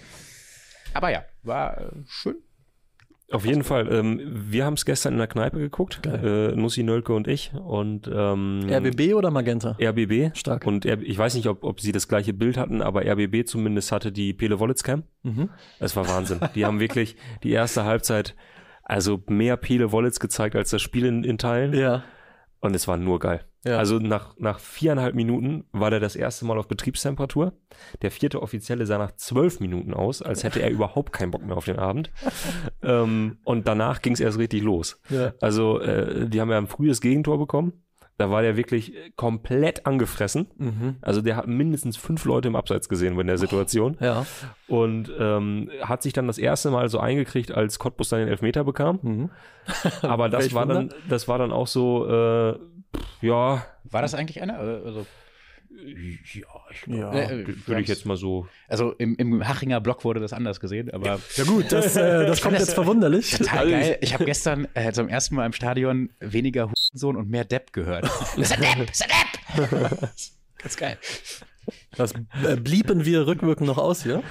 Aber 0.95 1.11
ja, 1.11 1.25
war 1.43 1.79
äh, 1.79 1.91
schön. 2.07 2.37
Auf 3.33 3.45
jeden 3.45 3.65
Fall. 3.65 3.93
Ähm, 3.93 4.21
wir 4.25 4.65
haben 4.65 4.75
es 4.75 4.85
gestern 4.85 5.15
in 5.15 5.19
der 5.19 5.27
Kneipe 5.27 5.59
geguckt, 5.59 6.01
äh, 6.07 6.55
Nussi, 6.55 6.85
Nölke 6.85 7.13
und 7.13 7.27
ich. 7.27 7.53
Und 7.55 8.09
ähm, 8.13 8.61
RBB 8.71 9.15
oder 9.15 9.33
Magenta? 9.33 9.77
RBB. 9.83 10.37
Stark. 10.37 10.65
Und 10.65 10.87
R 10.87 11.01
ich 11.03 11.19
weiß 11.19 11.35
nicht, 11.35 11.49
ob, 11.49 11.65
ob 11.65 11.81
sie 11.81 11.91
das 11.91 12.07
gleiche 12.07 12.33
Bild 12.33 12.57
hatten, 12.57 12.83
aber 12.83 13.05
RBB 13.05 13.45
zumindest 13.47 13.91
hatte 13.91 14.13
die 14.13 14.33
Pele 14.33 14.61
Wollitz 14.61 14.85
Cam. 14.85 15.03
Mhm. 15.25 15.51
Es 15.81 15.97
war 15.97 16.09
Wahnsinn. 16.09 16.39
Die 16.55 16.65
haben 16.65 16.79
wirklich 16.81 17.17
die 17.43 17.51
erste 17.51 17.85
Halbzeit, 17.85 18.37
also 18.85 19.21
mehr 19.27 19.57
Pele 19.57 19.91
Wollitz 19.91 20.21
gezeigt 20.21 20.55
als 20.55 20.71
das 20.71 20.81
Spiel 20.81 21.05
in, 21.05 21.25
in 21.25 21.39
Teilen. 21.39 21.75
Ja. 21.75 22.05
Und 22.67 22.75
es 22.75 22.89
war 22.89 22.97
nur 22.97 23.21
geil. 23.21 23.45
Ja. 23.65 23.79
Also 23.79 23.99
nach, 23.99 24.37
nach 24.39 24.59
viereinhalb 24.59 25.15
Minuten 25.15 25.65
war 25.73 25.91
der 25.91 26.01
das 26.01 26.17
erste 26.17 26.45
Mal 26.45 26.59
auf 26.59 26.67
Betriebstemperatur. 26.67 27.53
Der 28.03 28.11
vierte 28.11 28.43
Offizielle 28.43 28.87
sah 28.87 28.99
nach 28.99 29.13
zwölf 29.13 29.61
Minuten 29.61 29.95
aus, 29.95 30.21
als 30.21 30.43
hätte 30.43 30.61
er 30.61 30.71
überhaupt 30.73 31.13
keinen 31.13 31.31
Bock 31.31 31.45
mehr 31.45 31.57
auf 31.57 31.65
den 31.65 31.79
Abend. 31.79 32.11
ähm, 32.83 33.39
und 33.45 33.69
danach 33.69 34.03
ging 34.03 34.15
es 34.15 34.21
erst 34.21 34.39
richtig 34.39 34.63
los. 34.63 35.01
Ja. 35.11 35.33
Also 35.41 35.81
äh, 35.81 36.29
die 36.29 36.41
haben 36.41 36.51
ja 36.51 36.59
ein 36.59 36.67
frühes 36.67 37.01
Gegentor 37.01 37.39
bekommen. 37.39 37.85
Da 38.19 38.31
war 38.31 38.41
der 38.41 38.57
wirklich 38.57 38.95
komplett 39.17 39.85
angefressen. 39.85 40.47
Mhm. 40.57 40.97
Also 41.03 41.21
der 41.21 41.37
hat 41.37 41.47
mindestens 41.47 41.99
fünf 41.99 42.25
Leute 42.25 42.49
im 42.49 42.57
Abseits 42.57 42.89
gesehen 42.89 43.19
in 43.21 43.27
der 43.27 43.37
Situation. 43.37 43.97
Ja. 44.01 44.25
Und 44.69 45.13
ähm, 45.19 45.71
hat 45.83 46.03
sich 46.03 46.15
dann 46.15 46.27
das 46.27 46.39
erste 46.39 46.71
Mal 46.71 46.89
so 46.89 46.99
eingekriegt, 46.99 47.53
als 47.53 47.79
Cottbus 47.79 48.09
dann 48.09 48.21
den 48.21 48.29
Elfmeter 48.29 48.65
bekam. 48.65 48.99
Mhm. 49.03 49.31
Aber 50.03 50.29
das 50.31 50.55
war 50.55 50.65
dann, 50.65 50.95
das 51.09 51.29
war 51.29 51.39
dann 51.39 51.53
auch 51.53 51.67
so, 51.67 52.07
äh, 52.07 52.53
pff, 52.55 53.23
ja, 53.23 53.67
War 53.85 54.03
das 54.03 54.15
eigentlich 54.15 54.41
einer? 54.41 54.59
Äh, 54.61 54.81
Also, 54.87 55.07
ja, 55.77 56.47
ich 56.71 56.87
Ja. 56.87 57.13
äh, 57.13 57.47
würde 57.67 57.81
ich 57.83 57.89
jetzt 57.89 58.07
mal 58.07 58.17
so. 58.17 58.49
Also 58.69 58.93
im, 58.93 59.17
im 59.17 59.47
Hachinger 59.47 59.81
Blog 59.81 60.05
wurde 60.05 60.21
das 60.21 60.33
anders 60.33 60.61
gesehen, 60.61 60.91
aber 60.91 61.21
Ja 61.37 61.45
gut, 61.45 61.71
das, 61.71 61.97
äh, 61.97 62.27
das 62.27 62.41
kommt 62.41 62.59
jetzt 62.59 62.75
verwunderlich. 62.75 63.31
total 63.33 63.71
geil. 63.71 63.99
Ich 64.01 64.15
habe 64.15 64.25
gestern 64.25 64.67
äh, 64.75 64.93
zum 64.93 65.09
ersten 65.09 65.35
Mal 65.35 65.47
im 65.47 65.53
Stadion 65.53 66.11
weniger 66.21 66.71
Hurensohn 66.71 67.17
und 67.17 67.29
mehr 67.31 67.45
Depp 67.45 67.73
gehört. 67.73 68.05
Das 68.37 68.51
ist 68.51 68.53
ein 68.53 68.61
Depp, 68.61 68.87
das 68.87 69.01
ist 69.01 69.03
ein 69.03 69.81
Depp. 69.81 70.11
Ganz 70.59 70.77
geil. 70.77 70.99
Das 71.97 72.13
äh, 72.45 72.57
bliepen 72.57 73.05
wir 73.05 73.27
rückwirkend 73.27 73.67
noch 73.67 73.79
aus 73.79 74.03
hier. 74.05 74.23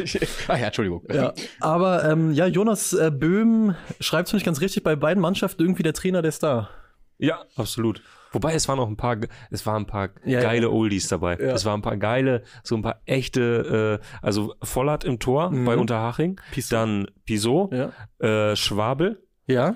Ach 0.47 0.58
ja, 0.58 0.67
Entschuldigung. 0.67 1.03
Ja, 1.12 1.34
aber 1.60 2.05
ähm, 2.10 2.31
ja, 2.34 2.45
Jonas 2.47 2.93
äh, 2.93 3.12
Böhm 3.12 3.75
schreibt 3.99 4.27
es 4.29 4.34
nicht 4.34 4.45
ganz 4.45 4.62
richtig, 4.62 4.84
bei 4.84 4.95
beiden 4.95 5.21
Mannschaften 5.21 5.62
irgendwie 5.63 5.84
der 5.84 5.93
Trainer 5.93 6.21
der 6.21 6.31
Star. 6.31 6.69
Ja, 7.17 7.43
absolut. 7.55 8.01
Wobei 8.36 8.54
es 8.54 8.67
waren 8.67 8.78
noch 8.78 8.88
ein 8.88 8.98
paar, 8.98 9.17
es 9.50 9.65
waren 9.65 9.84
ein 9.84 9.88
paar 9.88 10.10
Ja, 10.26 10.41
geile 10.41 10.67
ja. 10.67 10.71
Oldies 10.71 11.08
dabei. 11.08 11.38
Ja. 11.39 11.54
Es 11.54 11.65
waren 11.65 11.80
ein 11.80 11.82
paar 11.82 11.98
geile, 11.98 12.43
so 12.63 12.76
ein 12.76 12.82
paar 12.82 13.02
echte, 13.06 14.00
äh, 14.02 14.06
also 14.21 14.54
Vollert 14.62 15.04
im 15.04 15.19
Tor 15.19 15.52
bei 15.52 15.76
Unterhaching, 15.78 16.39
Pissot. 16.52 16.74
dann 16.78 17.08
Pisot, 17.26 17.71
Mhm. 17.71 17.91
Ja. 18.21 18.52
äh, 18.52 18.56
Schwabel, 18.56 19.24
Ja. 19.48 19.76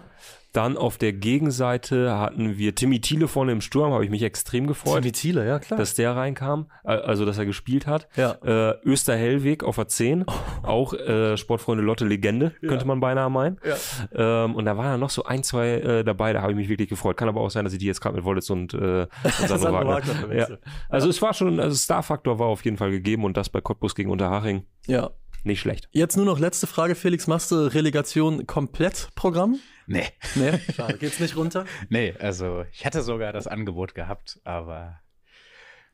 Dann 0.52 0.78
auf 0.78 0.98
der 0.98 1.14
Gegenseite 1.14 2.18
hatten 2.18 2.58
wir 2.58 2.74
Timmy 2.74 3.00
Thiele 3.02 3.28
vorne 3.28 3.52
im 3.52 3.62
Sturm, 3.62 3.94
habe 3.94 4.04
ich 4.04 4.10
mich 4.10 4.24
extrem 4.24 4.66
gefreut, 4.66 5.02
Timmy 5.02 5.12
Thiele, 5.12 5.48
ja 5.48 5.60
klar. 5.60 5.78
dass 5.80 5.94
der 5.94 6.16
reinkam, 6.16 6.72
äh, 6.84 6.90
also 6.90 7.26
dass 7.26 7.38
er 7.38 7.46
gespielt 7.46 7.86
hat. 7.86 8.08
Ja. 8.16 8.32
Äh, 8.44 8.76
Österhellweg 8.84 9.64
auf 9.64 9.76
der 9.76 9.88
10, 9.88 10.26
auch 10.64 10.94
äh, 10.94 11.38
Sportfreunde 11.38 11.84
Lotte 11.84 12.06
Legende, 12.06 12.52
könnte 12.68 12.86
man 12.86 13.00
beinahe 13.00 13.30
meinen. 13.30 13.60
Ja. 13.64 14.46
Ähm, 14.46 14.56
und 14.56 14.66
da 14.66 14.76
waren 14.76 14.92
dann 14.92 15.00
noch 15.00 15.12
so 15.12 15.24
ein, 15.24 15.44
zwei 15.44 15.70
äh, 15.70 16.04
dabei, 16.04 16.34
da 16.34 16.42
habe 16.42 16.54
ich 16.54 16.58
mich 16.58 16.70
wirklich 16.70 16.90
gefreut. 16.90 17.18
Kann 17.18 17.30
aber 17.30 17.42
auch 17.42 17.52
sein, 17.52 17.64
dass 17.64 17.74
ich 17.74 17.80
die 17.80 17.86
jetzt 17.86 18.02
gerade 18.02 18.16
mit 18.16 18.26
Wollitz 18.26 18.50
und, 18.50 18.74
äh, 18.74 19.08
und 19.24 19.48
Sandro 19.48 19.72
Wagner. 19.88 20.36
Ja. 20.36 20.48
Also 20.90 21.10
es 21.10 21.22
war 21.22 21.34
schon, 21.34 21.60
also 21.60 21.76
Star-Faktor 21.76 22.40
war 22.40 22.48
auf 22.48 22.66
jeden 22.66 22.78
Fall 22.78 22.92
gegeben 22.92 23.24
und 23.24 23.38
das 23.38 23.50
bei 23.50 23.62
Cottbus 23.62 23.94
gegen 23.94 24.10
Unterhaching 24.10 24.64
ja. 24.88 25.12
nicht 25.44 25.60
schlecht. 25.60 25.90
Jetzt 25.92 26.18
nur 26.18 26.26
noch 26.26 26.40
letzte 26.40 26.66
Frage, 26.66 26.96
Felix. 26.96 27.28
Machst 27.28 27.52
du 27.52 27.72
Relegation 27.72 28.48
komplett 28.48 29.10
Programm? 29.16 29.60
Nee, 29.90 30.08
Nee, 30.36 30.60
schade. 30.76 30.98
Geht's 30.98 31.20
nicht 31.20 31.36
runter? 31.36 31.66
nee, 31.90 32.14
also 32.20 32.64
ich 32.72 32.86
hatte 32.86 33.02
sogar 33.02 33.34
das 33.34 33.48
Angebot 33.48 33.96
gehabt, 33.96 34.40
aber 34.44 35.00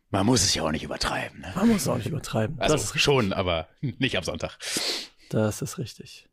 man 0.09 0.25
muss 0.25 0.43
es 0.43 0.53
ja 0.53 0.63
auch 0.63 0.71
nicht 0.71 0.83
übertreiben. 0.83 1.39
Ne? 1.41 1.51
Man 1.55 1.69
muss 1.69 1.87
auch 1.87 1.97
nicht 1.97 2.07
übertreiben. 2.07 2.59
Also 2.59 2.75
das, 2.75 2.93
ist, 2.95 2.99
schon, 3.01 3.33
aber 3.33 3.67
nicht 3.81 4.17
am 4.17 4.23
Sonntag. 4.23 4.57
das 5.29 5.61
ist 5.61 5.77
richtig. 5.77 6.27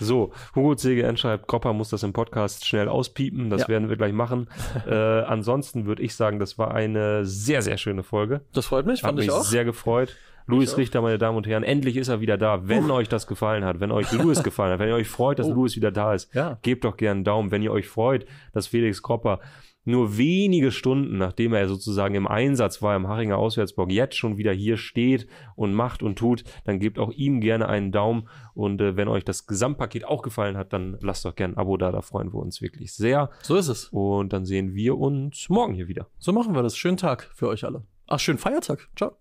So, 0.00 0.32
Hugo 0.54 0.74
CGN 0.74 1.16
schreibt, 1.16 1.46
Kropper 1.48 1.72
muss 1.72 1.90
das 1.90 2.02
im 2.02 2.12
Podcast 2.12 2.66
schnell 2.66 2.88
auspiepen. 2.88 3.50
Das 3.50 3.62
Ja. 3.62 3.68
werden 3.68 3.88
wir 3.88 3.96
gleich 3.96 4.12
machen. 4.12 4.48
äh, 4.86 4.94
ansonsten 4.94 5.86
würde 5.86 6.02
ich 6.02 6.14
sagen, 6.14 6.38
das 6.38 6.58
war 6.58 6.72
eine 6.74 7.24
sehr, 7.26 7.60
sehr 7.62 7.76
schöne 7.76 8.02
Folge. 8.02 8.40
Das 8.52 8.66
freut 8.66 8.86
mich, 8.86 9.02
Hat 9.02 9.08
fand 9.08 9.18
mich 9.18 9.26
ich 9.26 9.32
auch. 9.32 9.44
sehr 9.44 9.64
gefreut. 9.64 10.16
Louis 10.46 10.76
Richter, 10.76 11.00
meine 11.00 11.18
Damen 11.18 11.36
und 11.38 11.46
Herren, 11.46 11.62
endlich 11.62 11.96
ist 11.96 12.08
er 12.08 12.20
wieder 12.20 12.36
da. 12.36 12.68
Wenn 12.68 12.90
euch 12.90 13.08
das 13.08 13.26
gefallen 13.26 13.64
hat, 13.64 13.80
wenn 13.80 13.90
euch 13.90 14.12
Louis 14.12 14.42
gefallen 14.42 14.72
hat, 14.72 14.78
wenn 14.78 14.88
ihr 14.88 14.94
euch 14.94 15.08
freut, 15.08 15.38
dass 15.38 15.48
Louis 15.48 15.74
wieder 15.76 15.90
da 15.90 16.12
ist, 16.14 16.30
Oh. 16.34 16.38
Ja. 16.38 16.58
gebt 16.62 16.84
doch 16.84 16.96
gerne 16.96 17.12
einen 17.18 17.24
Daumen. 17.24 17.50
Wenn 17.50 17.62
ihr 17.62 17.72
euch 17.72 17.88
freut, 17.88 18.26
dass 18.52 18.66
Felix 18.66 19.02
Kropper 19.02 19.40
nur 19.86 20.16
wenige 20.16 20.70
Stunden, 20.70 21.18
nachdem 21.18 21.52
er 21.52 21.68
sozusagen 21.68 22.14
im 22.14 22.26
Einsatz 22.26 22.80
war 22.80 22.96
im 22.96 23.06
Haringer 23.06 23.36
Auswärtsblock, 23.36 23.90
jetzt 23.90 24.16
schon 24.16 24.38
wieder 24.38 24.52
hier 24.52 24.78
steht 24.78 25.26
und 25.56 25.74
macht 25.74 26.02
und 26.02 26.16
tut, 26.18 26.42
dann 26.64 26.78
gebt 26.80 26.98
auch 26.98 27.10
ihm 27.12 27.40
gerne 27.42 27.68
einen 27.68 27.92
Daumen. 27.92 28.28
Und 28.54 28.80
äh, 28.80 28.96
wenn 28.96 29.08
euch 29.08 29.24
das 29.26 29.46
Gesamtpaket 29.46 30.06
auch 30.06 30.22
gefallen 30.22 30.56
hat, 30.56 30.72
dann 30.72 30.96
lasst 31.02 31.24
doch 31.26 31.34
gerne 31.34 31.54
ein 31.54 31.58
Abo 31.58 31.76
da, 31.76 31.92
da 31.92 32.00
freuen 32.00 32.32
wir 32.32 32.38
uns 32.38 32.62
wirklich 32.62 32.94
sehr. 32.94 33.28
So 33.42 33.56
ist 33.56 33.68
es. 33.68 33.88
Und 33.90 34.32
dann 34.32 34.46
sehen 34.46 34.74
wir 34.74 34.96
uns 34.96 35.48
morgen 35.50 35.74
hier 35.74 35.88
wieder. 35.88 36.06
So 36.18 36.32
machen 36.32 36.54
wir 36.54 36.62
das. 36.62 36.76
Schönen 36.78 36.96
Tag 36.96 37.30
für 37.34 37.48
euch 37.48 37.64
alle. 37.64 37.82
Ach, 38.06 38.18
schönen 38.20 38.38
Feiertag. 38.38 38.88
Ciao. 38.96 39.16